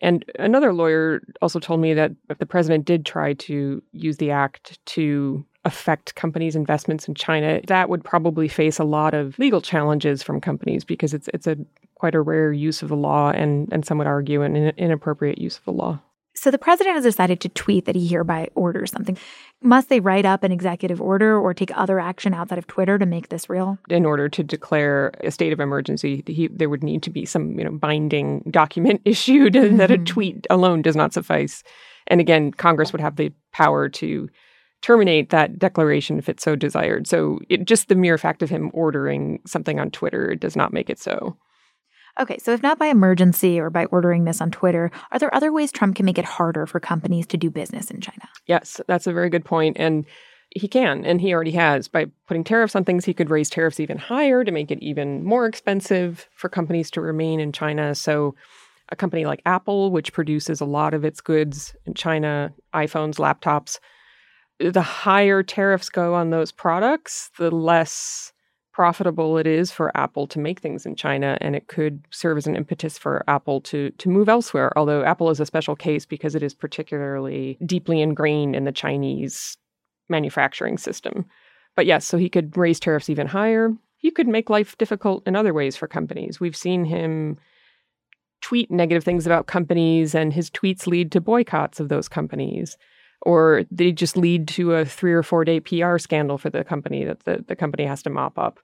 And 0.00 0.24
another 0.38 0.72
lawyer 0.72 1.22
also 1.40 1.58
told 1.58 1.80
me 1.80 1.94
that 1.94 2.12
if 2.28 2.38
the 2.38 2.46
president 2.46 2.84
did 2.84 3.06
try 3.06 3.34
to 3.34 3.82
use 3.92 4.16
the 4.16 4.30
act 4.30 4.78
to 4.86 5.46
affect 5.64 6.14
companies' 6.14 6.56
investments 6.56 7.08
in 7.08 7.14
China, 7.14 7.60
that 7.66 7.88
would 7.88 8.04
probably 8.04 8.48
face 8.48 8.78
a 8.78 8.84
lot 8.84 9.14
of 9.14 9.38
legal 9.38 9.60
challenges 9.60 10.22
from 10.22 10.40
companies 10.40 10.84
because 10.84 11.14
it's 11.14 11.28
it's 11.34 11.46
a 11.46 11.56
quite 11.94 12.14
a 12.14 12.20
rare 12.20 12.52
use 12.52 12.82
of 12.82 12.88
the 12.88 12.96
law 12.96 13.30
and 13.30 13.72
and 13.72 13.84
some 13.84 13.98
would 13.98 14.06
argue 14.06 14.42
an 14.42 14.56
inappropriate 14.56 15.38
use 15.38 15.58
of 15.58 15.64
the 15.64 15.72
law. 15.72 16.00
So 16.36 16.50
the 16.50 16.58
president 16.58 16.96
has 16.96 17.04
decided 17.04 17.40
to 17.40 17.48
tweet 17.48 17.84
that 17.84 17.94
he 17.94 18.08
hereby 18.08 18.48
orders 18.56 18.90
something. 18.90 19.16
Must 19.62 19.88
they 19.88 20.00
write 20.00 20.26
up 20.26 20.42
an 20.42 20.50
executive 20.50 21.00
order 21.00 21.38
or 21.38 21.54
take 21.54 21.70
other 21.76 22.00
action 22.00 22.34
outside 22.34 22.58
of 22.58 22.66
Twitter 22.66 22.98
to 22.98 23.06
make 23.06 23.28
this 23.28 23.48
real? 23.48 23.78
In 23.88 24.04
order 24.04 24.28
to 24.28 24.42
declare 24.42 25.12
a 25.22 25.30
state 25.30 25.52
of 25.52 25.60
emergency, 25.60 26.24
he, 26.26 26.48
there 26.48 26.68
would 26.68 26.82
need 26.82 27.04
to 27.04 27.10
be 27.10 27.24
some 27.24 27.56
you 27.56 27.64
know 27.64 27.70
binding 27.70 28.40
document 28.50 29.00
issued, 29.06 29.54
and 29.54 29.66
mm-hmm. 29.66 29.76
that 29.76 29.90
a 29.90 29.94
mm-hmm. 29.94 30.04
tweet 30.04 30.46
alone 30.50 30.82
does 30.82 30.96
not 30.96 31.12
suffice. 31.12 31.62
And 32.08 32.20
again, 32.20 32.50
Congress 32.52 32.92
would 32.92 33.00
have 33.00 33.16
the 33.16 33.32
power 33.52 33.88
to 33.88 34.28
terminate 34.84 35.30
that 35.30 35.58
declaration 35.58 36.18
if 36.18 36.28
it's 36.28 36.42
so 36.42 36.54
desired. 36.54 37.06
So 37.06 37.40
it, 37.48 37.64
just 37.64 37.88
the 37.88 37.94
mere 37.94 38.18
fact 38.18 38.42
of 38.42 38.50
him 38.50 38.70
ordering 38.74 39.40
something 39.46 39.80
on 39.80 39.90
Twitter 39.90 40.34
does 40.34 40.56
not 40.56 40.74
make 40.74 40.90
it 40.90 40.98
so. 40.98 41.38
Okay, 42.20 42.36
so 42.36 42.52
if 42.52 42.62
not 42.62 42.78
by 42.78 42.88
emergency 42.88 43.58
or 43.58 43.70
by 43.70 43.86
ordering 43.86 44.24
this 44.24 44.42
on 44.42 44.50
Twitter, 44.50 44.90
are 45.10 45.18
there 45.18 45.34
other 45.34 45.50
ways 45.50 45.72
Trump 45.72 45.96
can 45.96 46.04
make 46.04 46.18
it 46.18 46.26
harder 46.26 46.66
for 46.66 46.80
companies 46.80 47.26
to 47.28 47.38
do 47.38 47.50
business 47.50 47.90
in 47.90 48.02
China? 48.02 48.28
Yes, 48.46 48.78
that's 48.86 49.06
a 49.06 49.12
very 49.12 49.30
good 49.30 49.44
point. 49.44 49.78
And 49.80 50.04
he 50.50 50.68
can, 50.68 51.02
and 51.06 51.18
he 51.18 51.32
already 51.32 51.52
has. 51.52 51.88
By 51.88 52.06
putting 52.28 52.44
tariffs 52.44 52.76
on 52.76 52.84
things, 52.84 53.06
he 53.06 53.14
could 53.14 53.30
raise 53.30 53.48
tariffs 53.48 53.80
even 53.80 53.96
higher 53.96 54.44
to 54.44 54.52
make 54.52 54.70
it 54.70 54.82
even 54.82 55.24
more 55.24 55.46
expensive 55.46 56.28
for 56.36 56.50
companies 56.50 56.90
to 56.90 57.00
remain 57.00 57.40
in 57.40 57.52
China. 57.52 57.94
So, 57.94 58.34
a 58.90 58.96
company 58.96 59.24
like 59.24 59.40
Apple, 59.46 59.90
which 59.90 60.12
produces 60.12 60.60
a 60.60 60.66
lot 60.66 60.92
of 60.92 61.06
its 61.06 61.22
goods 61.22 61.74
in 61.86 61.94
China, 61.94 62.52
iPhones, 62.74 63.14
laptops, 63.14 63.78
the 64.58 64.82
higher 64.82 65.42
tariffs 65.42 65.88
go 65.88 66.14
on 66.14 66.30
those 66.30 66.52
products, 66.52 67.30
the 67.38 67.50
less 67.50 68.32
profitable 68.72 69.38
it 69.38 69.46
is 69.46 69.70
for 69.70 69.96
Apple 69.96 70.26
to 70.26 70.40
make 70.40 70.60
things 70.60 70.84
in 70.84 70.96
China, 70.96 71.38
and 71.40 71.54
it 71.54 71.68
could 71.68 72.04
serve 72.10 72.36
as 72.36 72.46
an 72.46 72.56
impetus 72.56 72.98
for 72.98 73.22
Apple 73.28 73.60
to 73.60 73.90
to 73.90 74.08
move 74.08 74.28
elsewhere. 74.28 74.72
Although 74.76 75.04
Apple 75.04 75.30
is 75.30 75.40
a 75.40 75.46
special 75.46 75.76
case 75.76 76.04
because 76.04 76.34
it 76.34 76.42
is 76.42 76.54
particularly 76.54 77.56
deeply 77.64 78.00
ingrained 78.00 78.56
in 78.56 78.64
the 78.64 78.72
Chinese 78.72 79.56
manufacturing 80.08 80.76
system. 80.76 81.24
But 81.76 81.86
yes, 81.86 82.04
so 82.04 82.18
he 82.18 82.28
could 82.28 82.56
raise 82.56 82.80
tariffs 82.80 83.08
even 83.08 83.28
higher. 83.28 83.72
He 83.96 84.10
could 84.10 84.28
make 84.28 84.50
life 84.50 84.76
difficult 84.76 85.26
in 85.26 85.34
other 85.34 85.54
ways 85.54 85.76
for 85.76 85.88
companies. 85.88 86.38
We've 86.38 86.56
seen 86.56 86.84
him 86.84 87.38
tweet 88.40 88.70
negative 88.70 89.04
things 89.04 89.24
about 89.24 89.46
companies, 89.46 90.14
and 90.14 90.32
his 90.32 90.50
tweets 90.50 90.86
lead 90.86 91.10
to 91.12 91.20
boycotts 91.20 91.80
of 91.80 91.88
those 91.88 92.08
companies 92.08 92.76
or 93.24 93.64
they 93.70 93.92
just 93.92 94.16
lead 94.16 94.46
to 94.48 94.74
a 94.74 94.84
three 94.84 95.12
or 95.12 95.22
four 95.22 95.44
day 95.44 95.60
PR 95.60 95.98
scandal 95.98 96.38
for 96.38 96.50
the 96.50 96.64
company 96.64 97.04
that 97.04 97.24
the, 97.24 97.44
the 97.46 97.56
company 97.56 97.84
has 97.84 98.02
to 98.04 98.10
mop 98.10 98.38
up. 98.38 98.60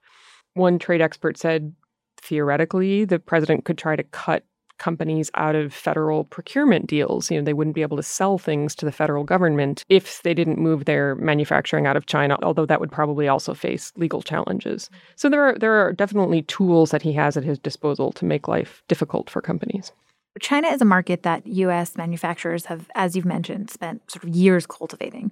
One 0.53 0.79
trade 0.79 1.01
expert 1.01 1.37
said 1.37 1.73
theoretically, 2.17 3.05
the 3.05 3.19
president 3.19 3.65
could 3.65 3.77
try 3.77 3.95
to 3.95 4.03
cut 4.03 4.43
companies 4.81 5.29
out 5.35 5.55
of 5.55 5.71
federal 5.71 6.23
procurement 6.23 6.87
deals. 6.87 7.29
You 7.29 7.37
know, 7.37 7.45
they 7.45 7.53
wouldn't 7.53 7.75
be 7.75 7.83
able 7.83 7.97
to 7.97 8.03
sell 8.03 8.39
things 8.39 8.73
to 8.75 8.85
the 8.85 8.91
federal 8.91 9.23
government 9.23 9.85
if 9.89 10.23
they 10.23 10.33
didn't 10.33 10.57
move 10.57 10.85
their 10.85 11.13
manufacturing 11.15 11.85
out 11.85 11.95
of 11.95 12.07
China, 12.07 12.37
although 12.41 12.65
that 12.65 12.79
would 12.79 12.91
probably 12.91 13.27
also 13.27 13.53
face 13.53 13.93
legal 13.95 14.23
challenges. 14.23 14.89
So 15.15 15.29
there 15.29 15.43
are 15.43 15.55
there 15.57 15.73
are 15.73 15.93
definitely 15.93 16.41
tools 16.43 16.89
that 16.89 17.03
he 17.03 17.13
has 17.13 17.37
at 17.37 17.43
his 17.43 17.59
disposal 17.59 18.11
to 18.13 18.25
make 18.25 18.47
life 18.47 18.81
difficult 18.87 19.29
for 19.29 19.39
companies. 19.39 19.91
China 20.39 20.69
is 20.69 20.81
a 20.81 20.85
market 20.85 21.23
that 21.23 21.45
US 21.45 21.97
manufacturers 21.97 22.65
have, 22.65 22.89
as 22.95 23.15
you've 23.15 23.25
mentioned, 23.25 23.69
spent 23.69 24.09
sort 24.09 24.23
of 24.23 24.29
years 24.29 24.65
cultivating. 24.65 25.31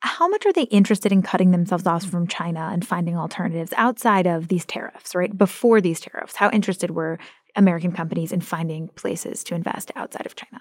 How 0.00 0.28
much 0.28 0.44
are 0.46 0.52
they 0.52 0.64
interested 0.64 1.10
in 1.12 1.22
cutting 1.22 1.50
themselves 1.50 1.86
off 1.86 2.04
from 2.04 2.26
China 2.26 2.68
and 2.72 2.86
finding 2.86 3.16
alternatives 3.16 3.72
outside 3.76 4.26
of 4.26 4.48
these 4.48 4.66
tariffs, 4.66 5.14
right? 5.14 5.36
Before 5.36 5.80
these 5.80 6.00
tariffs, 6.00 6.36
how 6.36 6.50
interested 6.50 6.90
were 6.90 7.18
American 7.56 7.90
companies 7.90 8.30
in 8.30 8.40
finding 8.40 8.88
places 8.88 9.42
to 9.44 9.54
invest 9.54 9.90
outside 9.96 10.26
of 10.26 10.36
China? 10.36 10.60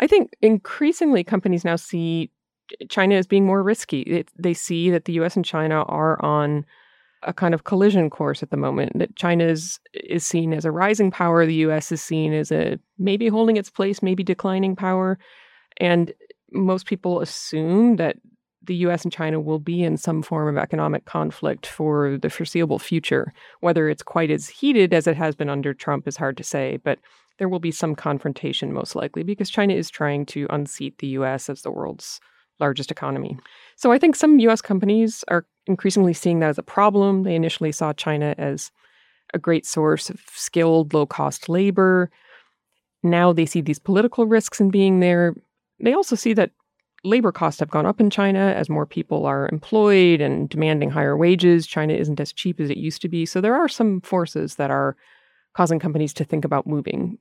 I 0.00 0.06
think 0.06 0.34
increasingly 0.42 1.24
companies 1.24 1.64
now 1.64 1.76
see 1.76 2.30
China 2.88 3.14
as 3.14 3.26
being 3.26 3.46
more 3.46 3.62
risky. 3.62 4.02
It, 4.02 4.28
they 4.38 4.54
see 4.54 4.90
that 4.90 5.06
the 5.06 5.14
US 5.14 5.36
and 5.36 5.44
China 5.44 5.82
are 5.82 6.22
on 6.24 6.66
a 7.24 7.32
kind 7.32 7.54
of 7.54 7.64
collision 7.64 8.10
course 8.10 8.42
at 8.42 8.50
the 8.50 8.56
moment. 8.56 8.98
That 8.98 9.16
China 9.16 9.44
is, 9.44 9.80
is 9.92 10.24
seen 10.24 10.52
as 10.52 10.64
a 10.64 10.70
rising 10.70 11.10
power, 11.10 11.44
the 11.44 11.54
US 11.66 11.90
is 11.90 12.02
seen 12.02 12.32
as 12.32 12.52
a 12.52 12.78
maybe 12.98 13.28
holding 13.28 13.56
its 13.56 13.70
place, 13.70 14.02
maybe 14.02 14.22
declining 14.22 14.76
power. 14.76 15.18
And 15.78 16.12
most 16.52 16.86
people 16.86 17.20
assume 17.20 17.96
that 17.96 18.16
the 18.62 18.76
US 18.76 19.04
and 19.04 19.12
China 19.12 19.40
will 19.40 19.58
be 19.58 19.82
in 19.82 19.96
some 19.96 20.22
form 20.22 20.48
of 20.48 20.62
economic 20.62 21.04
conflict 21.04 21.66
for 21.66 22.16
the 22.18 22.30
foreseeable 22.30 22.78
future. 22.78 23.32
Whether 23.60 23.88
it's 23.88 24.02
quite 24.02 24.30
as 24.30 24.48
heated 24.48 24.94
as 24.94 25.06
it 25.06 25.16
has 25.16 25.34
been 25.34 25.50
under 25.50 25.74
Trump 25.74 26.08
is 26.08 26.16
hard 26.16 26.36
to 26.38 26.44
say, 26.44 26.78
but 26.82 26.98
there 27.38 27.48
will 27.48 27.58
be 27.58 27.72
some 27.72 27.94
confrontation 27.94 28.72
most 28.72 28.94
likely 28.94 29.22
because 29.22 29.50
China 29.50 29.74
is 29.74 29.90
trying 29.90 30.24
to 30.26 30.46
unseat 30.50 30.98
the 30.98 31.08
US 31.08 31.50
as 31.50 31.62
the 31.62 31.70
world's 31.70 32.20
largest 32.60 32.90
economy. 32.90 33.36
So 33.76 33.92
I 33.92 33.98
think 33.98 34.16
some 34.16 34.38
US 34.40 34.62
companies 34.62 35.24
are 35.28 35.46
increasingly 35.66 36.14
seeing 36.14 36.40
that 36.40 36.50
as 36.50 36.58
a 36.58 36.62
problem. 36.62 37.22
They 37.22 37.34
initially 37.34 37.72
saw 37.72 37.92
China 37.92 38.34
as 38.38 38.70
a 39.32 39.38
great 39.38 39.66
source 39.66 40.10
of 40.10 40.20
skilled, 40.32 40.94
low 40.94 41.06
cost 41.06 41.48
labor. 41.48 42.10
Now 43.02 43.32
they 43.32 43.46
see 43.46 43.60
these 43.60 43.78
political 43.78 44.26
risks 44.26 44.60
in 44.60 44.70
being 44.70 45.00
there. 45.00 45.34
They 45.80 45.92
also 45.92 46.16
see 46.16 46.32
that 46.34 46.50
labor 47.02 47.32
costs 47.32 47.60
have 47.60 47.70
gone 47.70 47.86
up 47.86 48.00
in 48.00 48.10
China 48.10 48.38
as 48.56 48.70
more 48.70 48.86
people 48.86 49.26
are 49.26 49.48
employed 49.52 50.20
and 50.20 50.48
demanding 50.48 50.90
higher 50.90 51.16
wages. 51.16 51.66
China 51.66 51.92
isn't 51.92 52.20
as 52.20 52.32
cheap 52.32 52.60
as 52.60 52.70
it 52.70 52.78
used 52.78 53.02
to 53.02 53.08
be. 53.08 53.26
So 53.26 53.40
there 53.40 53.54
are 53.54 53.68
some 53.68 54.00
forces 54.00 54.56
that 54.56 54.70
are 54.70 54.96
causing 55.54 55.78
companies 55.78 56.14
to 56.14 56.24
think 56.24 56.44
about 56.44 56.66
moving. 56.66 57.18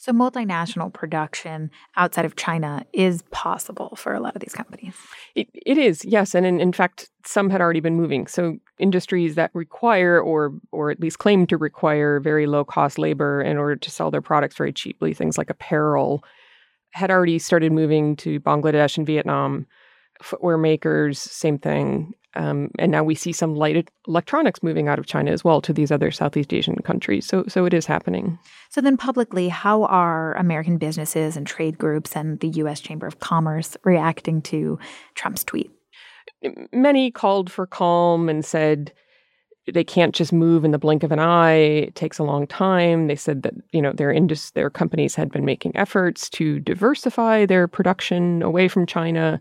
So, 0.00 0.12
multinational 0.12 0.90
production 0.90 1.70
outside 1.94 2.24
of 2.24 2.34
China 2.34 2.86
is 2.94 3.20
possible 3.32 3.96
for 3.96 4.14
a 4.14 4.20
lot 4.20 4.34
of 4.34 4.40
these 4.40 4.54
companies. 4.54 4.94
It, 5.34 5.48
it 5.52 5.76
is, 5.76 6.06
yes. 6.06 6.34
And 6.34 6.46
in, 6.46 6.58
in 6.58 6.72
fact, 6.72 7.10
some 7.26 7.50
had 7.50 7.60
already 7.60 7.80
been 7.80 7.96
moving. 7.96 8.26
So, 8.26 8.56
industries 8.78 9.34
that 9.34 9.50
require 9.52 10.18
or, 10.18 10.54
or 10.72 10.90
at 10.90 11.00
least 11.00 11.18
claim 11.18 11.46
to 11.48 11.58
require 11.58 12.18
very 12.18 12.46
low 12.46 12.64
cost 12.64 12.98
labor 12.98 13.42
in 13.42 13.58
order 13.58 13.76
to 13.76 13.90
sell 13.90 14.10
their 14.10 14.22
products 14.22 14.56
very 14.56 14.72
cheaply, 14.72 15.12
things 15.12 15.36
like 15.36 15.50
apparel, 15.50 16.24
had 16.92 17.10
already 17.10 17.38
started 17.38 17.70
moving 17.70 18.16
to 18.16 18.40
Bangladesh 18.40 18.96
and 18.96 19.06
Vietnam. 19.06 19.66
Footwear 20.22 20.56
makers, 20.56 21.18
same 21.18 21.58
thing. 21.58 22.14
Um, 22.34 22.70
and 22.78 22.92
now 22.92 23.02
we 23.02 23.14
see 23.14 23.32
some 23.32 23.56
light 23.56 23.88
electronics 24.06 24.62
moving 24.62 24.86
out 24.88 24.98
of 24.98 25.06
China 25.06 25.32
as 25.32 25.42
well 25.42 25.60
to 25.62 25.72
these 25.72 25.90
other 25.90 26.10
Southeast 26.10 26.52
Asian 26.52 26.76
countries. 26.76 27.26
So, 27.26 27.44
so 27.48 27.64
it 27.64 27.74
is 27.74 27.86
happening. 27.86 28.38
So 28.68 28.80
then, 28.80 28.96
publicly, 28.96 29.48
how 29.48 29.84
are 29.84 30.34
American 30.34 30.78
businesses 30.78 31.36
and 31.36 31.46
trade 31.46 31.76
groups 31.76 32.16
and 32.16 32.38
the 32.40 32.48
U.S. 32.48 32.80
Chamber 32.80 33.06
of 33.06 33.18
Commerce 33.18 33.76
reacting 33.84 34.42
to 34.42 34.78
Trump's 35.14 35.42
tweet? 35.42 35.70
Many 36.72 37.10
called 37.10 37.50
for 37.50 37.66
calm 37.66 38.28
and 38.28 38.44
said 38.44 38.92
they 39.72 39.84
can't 39.84 40.14
just 40.14 40.32
move 40.32 40.64
in 40.64 40.70
the 40.70 40.78
blink 40.78 41.02
of 41.02 41.12
an 41.12 41.18
eye. 41.18 41.52
It 41.52 41.94
takes 41.94 42.18
a 42.18 42.24
long 42.24 42.46
time. 42.46 43.08
They 43.08 43.16
said 43.16 43.42
that 43.42 43.54
you 43.72 43.82
know 43.82 43.92
their 43.92 44.12
indus- 44.12 44.52
their 44.52 44.70
companies 44.70 45.14
had 45.14 45.30
been 45.30 45.44
making 45.44 45.76
efforts 45.76 46.30
to 46.30 46.60
diversify 46.60 47.46
their 47.46 47.66
production 47.66 48.42
away 48.42 48.68
from 48.68 48.86
China 48.86 49.40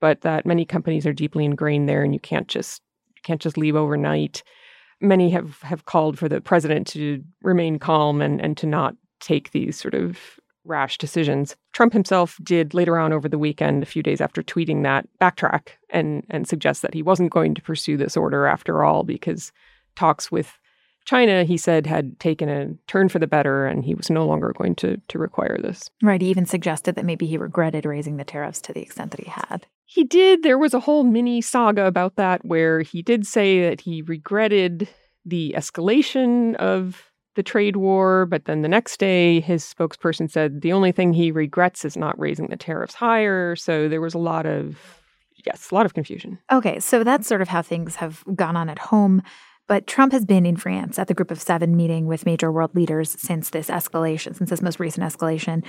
but 0.00 0.22
that 0.22 0.46
many 0.46 0.64
companies 0.64 1.06
are 1.06 1.12
deeply 1.12 1.44
ingrained 1.44 1.88
there 1.88 2.02
and 2.02 2.12
you 2.12 2.20
can't 2.20 2.48
just 2.48 2.82
you 3.14 3.22
can't 3.22 3.40
just 3.40 3.58
leave 3.58 3.76
overnight. 3.76 4.42
Many 5.00 5.30
have, 5.30 5.60
have 5.62 5.84
called 5.84 6.18
for 6.18 6.28
the 6.28 6.40
president 6.40 6.86
to 6.88 7.22
remain 7.42 7.78
calm 7.78 8.22
and, 8.22 8.40
and 8.40 8.56
to 8.56 8.66
not 8.66 8.94
take 9.20 9.50
these 9.50 9.78
sort 9.78 9.94
of 9.94 10.18
rash 10.64 10.98
decisions. 10.98 11.56
Trump 11.72 11.92
himself 11.92 12.38
did 12.42 12.74
later 12.74 12.98
on 12.98 13.12
over 13.12 13.28
the 13.28 13.38
weekend, 13.38 13.82
a 13.82 13.86
few 13.86 14.02
days 14.02 14.20
after 14.20 14.42
tweeting 14.42 14.82
that, 14.82 15.06
backtrack 15.20 15.68
and 15.90 16.24
and 16.30 16.48
suggest 16.48 16.82
that 16.82 16.94
he 16.94 17.02
wasn't 17.02 17.32
going 17.32 17.54
to 17.54 17.62
pursue 17.62 17.96
this 17.96 18.16
order 18.16 18.46
after 18.46 18.84
all 18.84 19.02
because 19.02 19.52
talks 19.94 20.30
with 20.30 20.58
China, 21.06 21.44
he 21.44 21.56
said, 21.56 21.86
had 21.86 22.18
taken 22.18 22.48
a 22.48 22.74
turn 22.88 23.08
for 23.08 23.18
the 23.18 23.26
better 23.26 23.66
and 23.66 23.84
he 23.84 23.94
was 23.94 24.10
no 24.10 24.26
longer 24.26 24.52
going 24.58 24.74
to, 24.74 25.00
to 25.08 25.18
require 25.18 25.56
this. 25.62 25.88
Right. 26.02 26.20
He 26.20 26.28
even 26.28 26.46
suggested 26.46 26.96
that 26.96 27.04
maybe 27.04 27.26
he 27.26 27.38
regretted 27.38 27.86
raising 27.86 28.16
the 28.16 28.24
tariffs 28.24 28.60
to 28.62 28.72
the 28.72 28.82
extent 28.82 29.12
that 29.12 29.20
he 29.20 29.30
had. 29.30 29.66
He 29.84 30.02
did. 30.02 30.42
There 30.42 30.58
was 30.58 30.74
a 30.74 30.80
whole 30.80 31.04
mini 31.04 31.40
saga 31.40 31.86
about 31.86 32.16
that 32.16 32.44
where 32.44 32.82
he 32.82 33.02
did 33.02 33.24
say 33.24 33.68
that 33.68 33.80
he 33.80 34.02
regretted 34.02 34.88
the 35.24 35.54
escalation 35.56 36.56
of 36.56 37.04
the 37.36 37.42
trade 37.42 37.76
war, 37.76 38.26
but 38.26 38.46
then 38.46 38.62
the 38.62 38.68
next 38.68 38.98
day 38.98 39.40
his 39.40 39.62
spokesperson 39.62 40.28
said 40.28 40.62
the 40.62 40.72
only 40.72 40.90
thing 40.90 41.12
he 41.12 41.30
regrets 41.30 41.84
is 41.84 41.96
not 41.96 42.18
raising 42.18 42.48
the 42.48 42.56
tariffs 42.56 42.94
higher. 42.94 43.54
So 43.54 43.88
there 43.88 44.00
was 44.00 44.14
a 44.14 44.18
lot 44.18 44.46
of 44.46 44.76
yes, 45.44 45.70
a 45.70 45.74
lot 45.74 45.86
of 45.86 45.94
confusion. 45.94 46.38
Okay, 46.50 46.80
so 46.80 47.04
that's 47.04 47.28
sort 47.28 47.42
of 47.42 47.48
how 47.48 47.62
things 47.62 47.96
have 47.96 48.24
gone 48.34 48.56
on 48.56 48.68
at 48.68 48.78
home. 48.78 49.22
But 49.68 49.86
Trump 49.86 50.12
has 50.12 50.24
been 50.24 50.46
in 50.46 50.56
France 50.56 50.98
at 50.98 51.08
the 51.08 51.14
Group 51.14 51.30
of 51.30 51.40
Seven 51.40 51.76
meeting 51.76 52.06
with 52.06 52.26
major 52.26 52.52
world 52.52 52.74
leaders 52.74 53.16
since 53.18 53.50
this 53.50 53.68
escalation, 53.68 54.36
since 54.36 54.50
this 54.50 54.62
most 54.62 54.78
recent 54.78 55.04
escalation. 55.04 55.64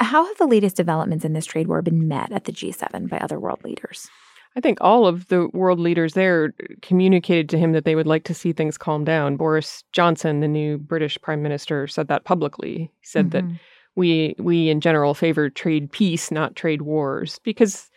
How 0.00 0.26
have 0.26 0.38
the 0.38 0.46
latest 0.46 0.76
developments 0.76 1.24
in 1.24 1.32
this 1.32 1.46
trade 1.46 1.66
war 1.66 1.82
been 1.82 2.08
met 2.08 2.32
at 2.32 2.44
the 2.44 2.52
G7 2.52 3.08
by 3.08 3.18
other 3.18 3.38
world 3.38 3.62
leaders? 3.64 4.08
I 4.56 4.60
think 4.60 4.78
all 4.80 5.06
of 5.06 5.28
the 5.28 5.48
world 5.52 5.78
leaders 5.78 6.14
there 6.14 6.52
communicated 6.82 7.48
to 7.50 7.58
him 7.58 7.72
that 7.72 7.84
they 7.84 7.94
would 7.94 8.06
like 8.06 8.24
to 8.24 8.34
see 8.34 8.52
things 8.52 8.78
calm 8.78 9.04
down. 9.04 9.36
Boris 9.36 9.84
Johnson, 9.92 10.40
the 10.40 10.48
new 10.48 10.78
British 10.78 11.18
prime 11.20 11.42
minister, 11.42 11.86
said 11.86 12.08
that 12.08 12.24
publicly. 12.24 12.90
He 13.00 13.06
said 13.06 13.30
mm-hmm. 13.30 13.48
that 13.50 13.60
we 13.94 14.34
we 14.38 14.68
in 14.68 14.80
general 14.80 15.14
favor 15.14 15.50
trade 15.50 15.92
peace, 15.92 16.30
not 16.30 16.56
trade 16.56 16.82
wars, 16.82 17.38
because 17.44 17.90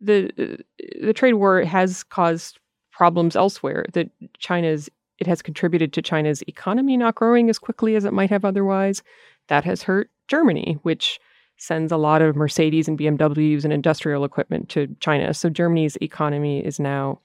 the 0.00 0.62
the 1.00 1.12
trade 1.14 1.34
war 1.34 1.62
has 1.62 2.04
caused 2.04 2.58
problems 2.96 3.36
elsewhere. 3.36 3.84
That 3.92 4.10
China's 4.38 4.88
it 5.18 5.26
has 5.26 5.42
contributed 5.42 5.92
to 5.92 6.02
China's 6.02 6.42
economy 6.48 6.96
not 6.96 7.14
growing 7.14 7.48
as 7.48 7.58
quickly 7.58 7.94
as 7.94 8.04
it 8.04 8.12
might 8.12 8.30
have 8.30 8.44
otherwise. 8.44 9.02
That 9.48 9.64
has 9.64 9.82
hurt 9.82 10.10
Germany, 10.28 10.78
which 10.82 11.20
sends 11.56 11.92
a 11.92 11.96
lot 11.96 12.20
of 12.20 12.34
Mercedes 12.34 12.88
and 12.88 12.98
BMWs 12.98 13.64
and 13.64 13.72
industrial 13.72 14.24
equipment 14.24 14.68
to 14.70 14.88
China. 15.00 15.32
So 15.32 15.48
Germany's 15.48 15.96
economy 16.02 16.64
is 16.64 16.80
now 16.80 17.20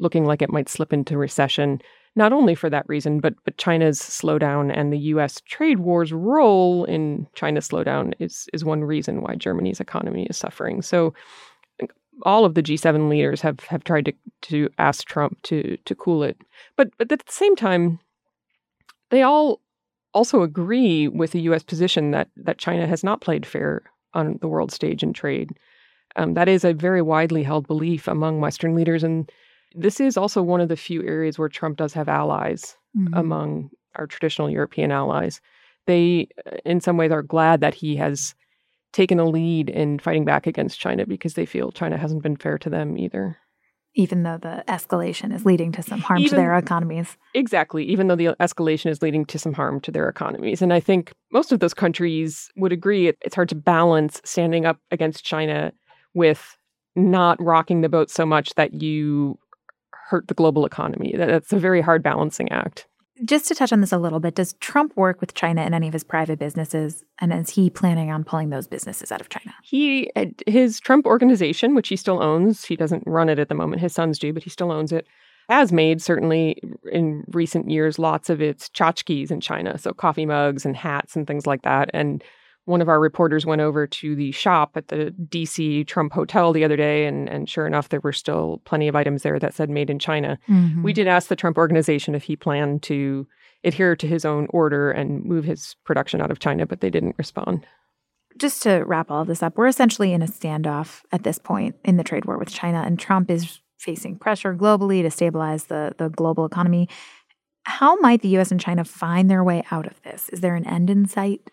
looking 0.00 0.24
like 0.24 0.42
it 0.42 0.50
might 0.50 0.68
slip 0.68 0.92
into 0.92 1.16
recession, 1.16 1.80
not 2.16 2.32
only 2.32 2.54
for 2.54 2.68
that 2.70 2.88
reason, 2.88 3.20
but 3.20 3.34
but 3.44 3.56
China's 3.56 4.00
slowdown 4.00 4.76
and 4.76 4.92
the 4.92 4.98
US 4.98 5.40
trade 5.42 5.78
war's 5.78 6.12
role 6.12 6.84
in 6.84 7.26
China's 7.34 7.68
slowdown 7.68 8.14
is 8.18 8.48
is 8.52 8.64
one 8.64 8.82
reason 8.82 9.22
why 9.22 9.36
Germany's 9.36 9.80
economy 9.80 10.26
is 10.28 10.36
suffering. 10.36 10.82
So 10.82 11.14
all 12.22 12.44
of 12.44 12.54
the 12.54 12.62
G7 12.62 13.08
leaders 13.08 13.40
have 13.40 13.60
have 13.60 13.84
tried 13.84 14.06
to 14.06 14.12
to 14.42 14.68
ask 14.78 15.06
Trump 15.06 15.40
to 15.42 15.76
to 15.84 15.94
cool 15.94 16.22
it. 16.22 16.36
But 16.76 16.90
but 16.98 17.10
at 17.12 17.24
the 17.24 17.32
same 17.32 17.56
time, 17.56 17.98
they 19.10 19.22
all 19.22 19.60
also 20.14 20.42
agree 20.42 21.08
with 21.08 21.32
the 21.32 21.42
U.S. 21.42 21.62
position 21.62 22.10
that 22.12 22.28
that 22.36 22.58
China 22.58 22.86
has 22.86 23.04
not 23.04 23.20
played 23.20 23.46
fair 23.46 23.82
on 24.14 24.38
the 24.40 24.48
world 24.48 24.72
stage 24.72 25.02
in 25.02 25.12
trade. 25.12 25.56
Um, 26.16 26.34
that 26.34 26.48
is 26.48 26.64
a 26.64 26.72
very 26.72 27.02
widely 27.02 27.42
held 27.42 27.66
belief 27.66 28.08
among 28.08 28.40
Western 28.40 28.74
leaders, 28.74 29.04
and 29.04 29.30
this 29.74 30.00
is 30.00 30.16
also 30.16 30.42
one 30.42 30.60
of 30.60 30.68
the 30.68 30.76
few 30.76 31.02
areas 31.06 31.38
where 31.38 31.48
Trump 31.48 31.76
does 31.76 31.92
have 31.92 32.08
allies 32.08 32.76
mm-hmm. 32.96 33.14
among 33.14 33.70
our 33.96 34.06
traditional 34.06 34.48
European 34.48 34.90
allies. 34.90 35.40
They, 35.86 36.28
uh, 36.46 36.56
in 36.64 36.80
some 36.80 36.96
ways, 36.96 37.12
are 37.12 37.22
glad 37.22 37.60
that 37.60 37.74
he 37.74 37.96
has 37.96 38.34
taken 38.92 39.18
a 39.18 39.28
lead 39.28 39.68
in 39.68 39.98
fighting 39.98 40.24
back 40.24 40.46
against 40.46 40.80
China 40.80 41.06
because 41.06 41.34
they 41.34 41.46
feel 41.46 41.72
China 41.72 41.96
hasn't 41.96 42.22
been 42.22 42.36
fair 42.36 42.58
to 42.58 42.70
them 42.70 42.96
either. 42.96 43.38
Even 43.94 44.22
though 44.22 44.38
the 44.38 44.64
escalation 44.68 45.34
is 45.34 45.44
leading 45.44 45.72
to 45.72 45.82
some 45.82 45.98
harm 45.98 46.20
even, 46.20 46.30
to 46.30 46.36
their 46.36 46.56
economies. 46.56 47.16
Exactly. 47.34 47.84
Even 47.84 48.06
though 48.06 48.16
the 48.16 48.36
escalation 48.38 48.90
is 48.90 49.02
leading 49.02 49.24
to 49.26 49.38
some 49.38 49.52
harm 49.52 49.80
to 49.80 49.90
their 49.90 50.08
economies. 50.08 50.62
And 50.62 50.72
I 50.72 50.78
think 50.78 51.12
most 51.32 51.52
of 51.52 51.60
those 51.60 51.74
countries 51.74 52.48
would 52.56 52.72
agree 52.72 53.08
it, 53.08 53.18
it's 53.22 53.34
hard 53.34 53.48
to 53.48 53.54
balance 53.54 54.20
standing 54.24 54.66
up 54.66 54.78
against 54.90 55.24
China 55.24 55.72
with 56.14 56.56
not 56.94 57.42
rocking 57.42 57.80
the 57.80 57.88
boat 57.88 58.10
so 58.10 58.24
much 58.24 58.54
that 58.54 58.74
you 58.74 59.38
hurt 59.90 60.28
the 60.28 60.34
global 60.34 60.64
economy. 60.64 61.14
That's 61.16 61.52
a 61.52 61.58
very 61.58 61.80
hard 61.80 62.02
balancing 62.02 62.50
act 62.50 62.86
just 63.24 63.46
to 63.48 63.54
touch 63.54 63.72
on 63.72 63.80
this 63.80 63.92
a 63.92 63.98
little 63.98 64.20
bit, 64.20 64.34
does 64.34 64.54
Trump 64.54 64.96
work 64.96 65.20
with 65.20 65.34
China 65.34 65.62
in 65.62 65.74
any 65.74 65.86
of 65.86 65.92
his 65.92 66.04
private 66.04 66.38
businesses? 66.38 67.04
And 67.20 67.32
is 67.32 67.50
he 67.50 67.70
planning 67.70 68.10
on 68.10 68.24
pulling 68.24 68.50
those 68.50 68.66
businesses 68.66 69.12
out 69.12 69.20
of 69.20 69.28
China? 69.28 69.54
He, 69.62 70.10
his 70.46 70.80
Trump 70.80 71.06
organization, 71.06 71.74
which 71.74 71.88
he 71.88 71.96
still 71.96 72.22
owns, 72.22 72.64
he 72.64 72.76
doesn't 72.76 73.04
run 73.06 73.28
it 73.28 73.38
at 73.38 73.48
the 73.48 73.54
moment, 73.54 73.82
his 73.82 73.92
sons 73.92 74.18
do, 74.18 74.32
but 74.32 74.42
he 74.42 74.50
still 74.50 74.70
owns 74.70 74.92
it, 74.92 75.06
has 75.48 75.72
made 75.72 76.02
certainly 76.02 76.60
in 76.92 77.24
recent 77.28 77.70
years 77.70 77.98
lots 77.98 78.28
of 78.28 78.40
its 78.40 78.68
tchotchkes 78.68 79.30
in 79.30 79.40
China. 79.40 79.78
So 79.78 79.92
coffee 79.92 80.26
mugs 80.26 80.66
and 80.66 80.76
hats 80.76 81.16
and 81.16 81.26
things 81.26 81.46
like 81.46 81.62
that. 81.62 81.90
And 81.94 82.22
one 82.68 82.82
of 82.82 82.88
our 82.88 83.00
reporters 83.00 83.46
went 83.46 83.62
over 83.62 83.86
to 83.86 84.14
the 84.14 84.30
shop 84.30 84.72
at 84.76 84.88
the 84.88 85.14
DC 85.30 85.86
Trump 85.86 86.12
Hotel 86.12 86.52
the 86.52 86.64
other 86.64 86.76
day, 86.76 87.06
and, 87.06 87.26
and 87.28 87.48
sure 87.48 87.66
enough, 87.66 87.88
there 87.88 88.00
were 88.00 88.12
still 88.12 88.60
plenty 88.66 88.88
of 88.88 88.94
items 88.94 89.22
there 89.22 89.38
that 89.38 89.54
said 89.54 89.70
made 89.70 89.88
in 89.88 89.98
China. 89.98 90.38
Mm-hmm. 90.48 90.82
We 90.82 90.92
did 90.92 91.08
ask 91.08 91.28
the 91.28 91.36
Trump 91.36 91.56
organization 91.56 92.14
if 92.14 92.24
he 92.24 92.36
planned 92.36 92.82
to 92.84 93.26
adhere 93.64 93.96
to 93.96 94.06
his 94.06 94.26
own 94.26 94.46
order 94.50 94.90
and 94.90 95.24
move 95.24 95.44
his 95.44 95.76
production 95.84 96.20
out 96.20 96.30
of 96.30 96.40
China, 96.40 96.66
but 96.66 96.82
they 96.82 96.90
didn't 96.90 97.16
respond. 97.16 97.66
Just 98.36 98.62
to 98.64 98.84
wrap 98.84 99.10
all 99.10 99.24
this 99.24 99.42
up, 99.42 99.56
we're 99.56 99.66
essentially 99.66 100.12
in 100.12 100.20
a 100.20 100.26
standoff 100.26 101.00
at 101.10 101.24
this 101.24 101.38
point 101.38 101.74
in 101.84 101.96
the 101.96 102.04
trade 102.04 102.26
war 102.26 102.36
with 102.36 102.50
China, 102.50 102.82
and 102.84 102.98
Trump 102.98 103.30
is 103.30 103.60
facing 103.78 104.18
pressure 104.18 104.54
globally 104.54 105.00
to 105.00 105.10
stabilize 105.10 105.64
the, 105.64 105.94
the 105.96 106.10
global 106.10 106.44
economy. 106.44 106.86
How 107.62 107.96
might 107.96 108.20
the 108.20 108.36
US 108.36 108.50
and 108.50 108.60
China 108.60 108.84
find 108.84 109.30
their 109.30 109.42
way 109.42 109.64
out 109.70 109.86
of 109.86 110.02
this? 110.02 110.28
Is 110.28 110.40
there 110.42 110.54
an 110.54 110.66
end 110.66 110.90
in 110.90 111.06
sight? 111.06 111.50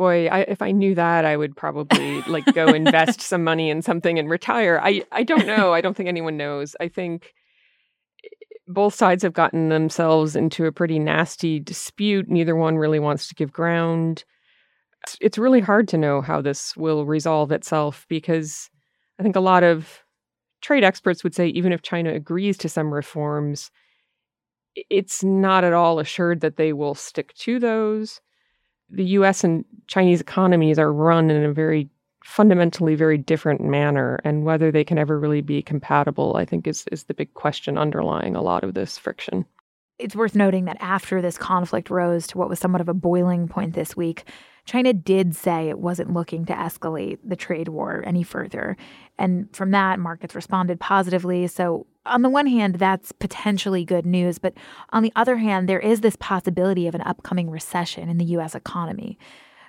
Boy, 0.00 0.28
I, 0.28 0.40
if 0.48 0.62
I 0.62 0.70
knew 0.70 0.94
that, 0.94 1.26
I 1.26 1.36
would 1.36 1.54
probably 1.54 2.22
like 2.22 2.46
go 2.54 2.68
invest 2.74 3.20
some 3.20 3.44
money 3.44 3.68
in 3.68 3.82
something 3.82 4.18
and 4.18 4.30
retire. 4.30 4.80
I, 4.82 5.04
I 5.12 5.24
don't 5.24 5.46
know. 5.46 5.74
I 5.74 5.82
don't 5.82 5.94
think 5.94 6.08
anyone 6.08 6.38
knows. 6.38 6.74
I 6.80 6.88
think 6.88 7.34
eh, 8.24 8.28
both 8.66 8.94
sides 8.94 9.22
have 9.24 9.34
gotten 9.34 9.68
themselves 9.68 10.34
into 10.34 10.64
a 10.64 10.72
pretty 10.72 10.98
nasty 10.98 11.60
dispute. 11.60 12.30
Neither 12.30 12.56
one 12.56 12.78
really 12.78 12.98
wants 12.98 13.28
to 13.28 13.34
give 13.34 13.52
ground. 13.52 14.24
It's, 15.02 15.18
it's 15.20 15.36
really 15.36 15.60
hard 15.60 15.86
to 15.88 15.98
know 15.98 16.22
how 16.22 16.40
this 16.40 16.74
will 16.78 17.04
resolve 17.04 17.52
itself 17.52 18.06
because 18.08 18.70
I 19.18 19.22
think 19.22 19.36
a 19.36 19.40
lot 19.40 19.64
of 19.64 19.98
trade 20.62 20.82
experts 20.82 21.22
would 21.22 21.34
say 21.34 21.48
even 21.48 21.72
if 21.72 21.82
China 21.82 22.10
agrees 22.10 22.56
to 22.56 22.70
some 22.70 22.90
reforms, 22.90 23.70
it's 24.88 25.22
not 25.22 25.62
at 25.62 25.74
all 25.74 25.98
assured 25.98 26.40
that 26.40 26.56
they 26.56 26.72
will 26.72 26.94
stick 26.94 27.34
to 27.34 27.58
those 27.58 28.22
the 28.90 29.04
US 29.04 29.44
and 29.44 29.64
Chinese 29.86 30.20
economies 30.20 30.78
are 30.78 30.92
run 30.92 31.30
in 31.30 31.44
a 31.44 31.52
very 31.52 31.88
fundamentally 32.24 32.94
very 32.94 33.16
different 33.16 33.62
manner 33.62 34.20
and 34.24 34.44
whether 34.44 34.70
they 34.70 34.84
can 34.84 34.98
ever 34.98 35.18
really 35.18 35.40
be 35.40 35.62
compatible 35.62 36.36
i 36.36 36.44
think 36.44 36.66
is 36.66 36.86
is 36.92 37.04
the 37.04 37.14
big 37.14 37.32
question 37.32 37.78
underlying 37.78 38.36
a 38.36 38.42
lot 38.42 38.62
of 38.62 38.74
this 38.74 38.98
friction 38.98 39.46
it's 39.98 40.14
worth 40.14 40.34
noting 40.34 40.66
that 40.66 40.76
after 40.80 41.22
this 41.22 41.38
conflict 41.38 41.88
rose 41.88 42.26
to 42.26 42.36
what 42.36 42.48
was 42.48 42.58
somewhat 42.58 42.82
of 42.82 42.90
a 42.90 42.94
boiling 42.94 43.48
point 43.48 43.74
this 43.74 43.96
week 43.96 44.24
China 44.66 44.92
did 44.92 45.34
say 45.34 45.68
it 45.68 45.78
wasn't 45.78 46.12
looking 46.12 46.44
to 46.44 46.52
escalate 46.52 47.18
the 47.24 47.34
trade 47.34 47.68
war 47.68 48.04
any 48.06 48.22
further. 48.22 48.76
And 49.18 49.48
from 49.54 49.72
that, 49.72 49.98
markets 49.98 50.34
responded 50.34 50.78
positively. 50.78 51.46
So, 51.48 51.86
on 52.06 52.22
the 52.22 52.30
one 52.30 52.46
hand, 52.46 52.76
that's 52.76 53.12
potentially 53.12 53.84
good 53.84 54.06
news. 54.06 54.38
But 54.38 54.54
on 54.90 55.02
the 55.02 55.12
other 55.16 55.36
hand, 55.36 55.68
there 55.68 55.80
is 55.80 56.00
this 56.00 56.16
possibility 56.16 56.86
of 56.86 56.94
an 56.94 57.02
upcoming 57.02 57.50
recession 57.50 58.08
in 58.08 58.18
the 58.18 58.24
US 58.36 58.54
economy. 58.54 59.18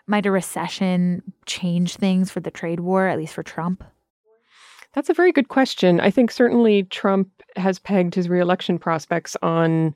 Might 0.07 0.25
a 0.25 0.31
recession 0.31 1.21
change 1.45 1.95
things 1.95 2.31
for 2.31 2.39
the 2.39 2.51
trade 2.51 2.79
war, 2.79 3.07
at 3.07 3.17
least 3.17 3.33
for 3.33 3.43
Trump? 3.43 3.83
That's 4.93 5.09
a 5.09 5.13
very 5.13 5.31
good 5.31 5.47
question. 5.47 5.99
I 5.99 6.11
think 6.11 6.31
certainly 6.31 6.83
Trump 6.83 7.29
has 7.55 7.79
pegged 7.79 8.15
his 8.15 8.27
reelection 8.27 8.77
prospects 8.77 9.37
on 9.41 9.95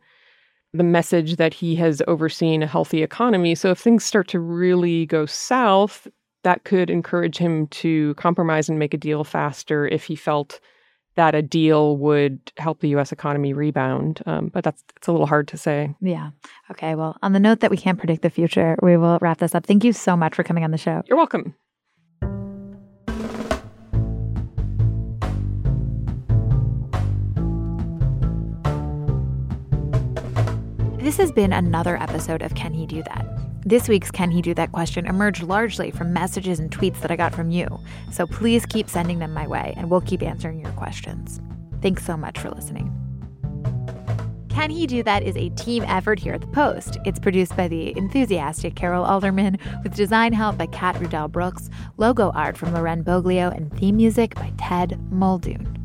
the 0.74 0.84
message 0.84 1.38
that 1.38 1.54
he 1.54 1.76
has 1.76 2.02
overseen 2.08 2.64
a 2.64 2.68
healthy 2.68 3.04
economy. 3.04 3.56
So 3.56 3.72
if 3.72 3.80
things 3.80 4.04
start 4.04 4.28
to 4.30 4.40
really 4.40 5.06
go 5.06 5.26
south, 5.26 6.08
that 6.44 6.64
could 6.64 6.90
encourage 6.90 7.38
him 7.38 7.68
to 7.68 8.14
compromise 8.16 8.70
and 8.70 8.78
make 8.78 8.94
a 8.94 8.98
deal 8.98 9.24
faster 9.24 9.88
if 9.88 10.04
he 10.04 10.16
felt 10.16 10.60
that 11.16 11.36
a 11.36 11.42
deal 11.42 11.98
would 11.98 12.40
help 12.58 12.80
the 12.80 12.90
U.S. 12.90 13.12
economy 13.12 13.54
rebound. 13.54 14.22
Um, 14.26 14.50
but 14.50 14.64
that's 14.64 14.84
it's 14.96 15.08
a 15.08 15.12
little 15.12 15.28
hard 15.28 15.48
to 15.50 15.58
say. 15.58 15.96
Yeah. 16.02 16.32
Okay. 16.72 16.96
Well, 16.96 17.18
on 17.22 17.34
the 17.34 17.40
note 17.40 17.62
that 17.62 17.72
we 17.72 17.78
can't 17.78 17.98
predict 17.98 18.22
the 18.22 18.30
future, 18.30 18.78
we 18.82 18.98
will 18.98 19.18
wrap 19.22 19.40
this 19.40 19.56
up. 19.56 19.66
Thank 19.66 19.84
you 19.84 19.94
so 19.94 20.16
much 20.16 20.36
for 20.36 20.44
coming 20.44 20.64
on 20.64 20.72
the 20.72 20.78
show. 20.78 21.04
You're 21.08 21.18
welcome. 21.18 21.56
This 31.06 31.18
has 31.18 31.32
been 31.32 31.54
another 31.54 32.02
episode 32.02 32.42
of 32.42 32.56
Can 32.56 32.74
He 32.74 32.88
Do 32.88 33.04
That? 33.04 33.35
This 33.68 33.90
week's 33.90 34.12
Can 34.12 34.30
He 34.30 34.44
Do 34.44 34.54
That 34.54 34.72
question 34.72 35.08
emerged 35.08 35.42
largely 35.42 35.90
from 35.90 36.14
messages 36.14 36.60
and 36.60 36.70
tweets 36.70 37.02
that 37.02 37.10
I 37.10 37.16
got 37.16 37.34
from 37.34 37.50
you. 37.50 37.80
So 38.12 38.28
please 38.28 38.64
keep 38.64 38.88
sending 38.88 39.18
them 39.18 39.34
my 39.34 39.48
way 39.48 39.74
and 39.76 39.90
we'll 39.90 40.02
keep 40.02 40.22
answering 40.22 40.60
your 40.60 40.72
questions. 40.74 41.42
Thanks 41.82 42.06
so 42.06 42.16
much 42.16 42.38
for 42.38 42.52
listening. 42.52 42.94
Can 44.50 44.70
He 44.70 44.86
Do 44.86 45.02
That 45.02 45.24
is 45.24 45.36
a 45.36 45.50
team 45.50 45.84
effort 45.88 46.20
here 46.20 46.36
at 46.36 46.42
The 46.42 46.48
Post. 46.48 47.00
It's 47.06 47.18
produced 47.18 47.58
by 47.58 47.68
the 47.68 47.98
enthusiastic 47.98 48.76
Carol 48.76 49.04
Alderman 49.04 49.58
with 49.82 49.96
design 49.96 50.32
help 50.32 50.60
by 50.60 50.68
Kat 50.68 50.96
Rudell 50.98 51.32
Brooks, 51.32 51.72
logo 51.98 52.30
art 52.36 52.56
from 52.56 52.72
Loren 52.72 53.04
Boglio, 53.04 53.52
and 53.52 53.76
theme 53.80 53.98
music 53.98 54.36
by 54.36 54.54
Ted 54.60 55.00
Muldoon. 55.12 55.85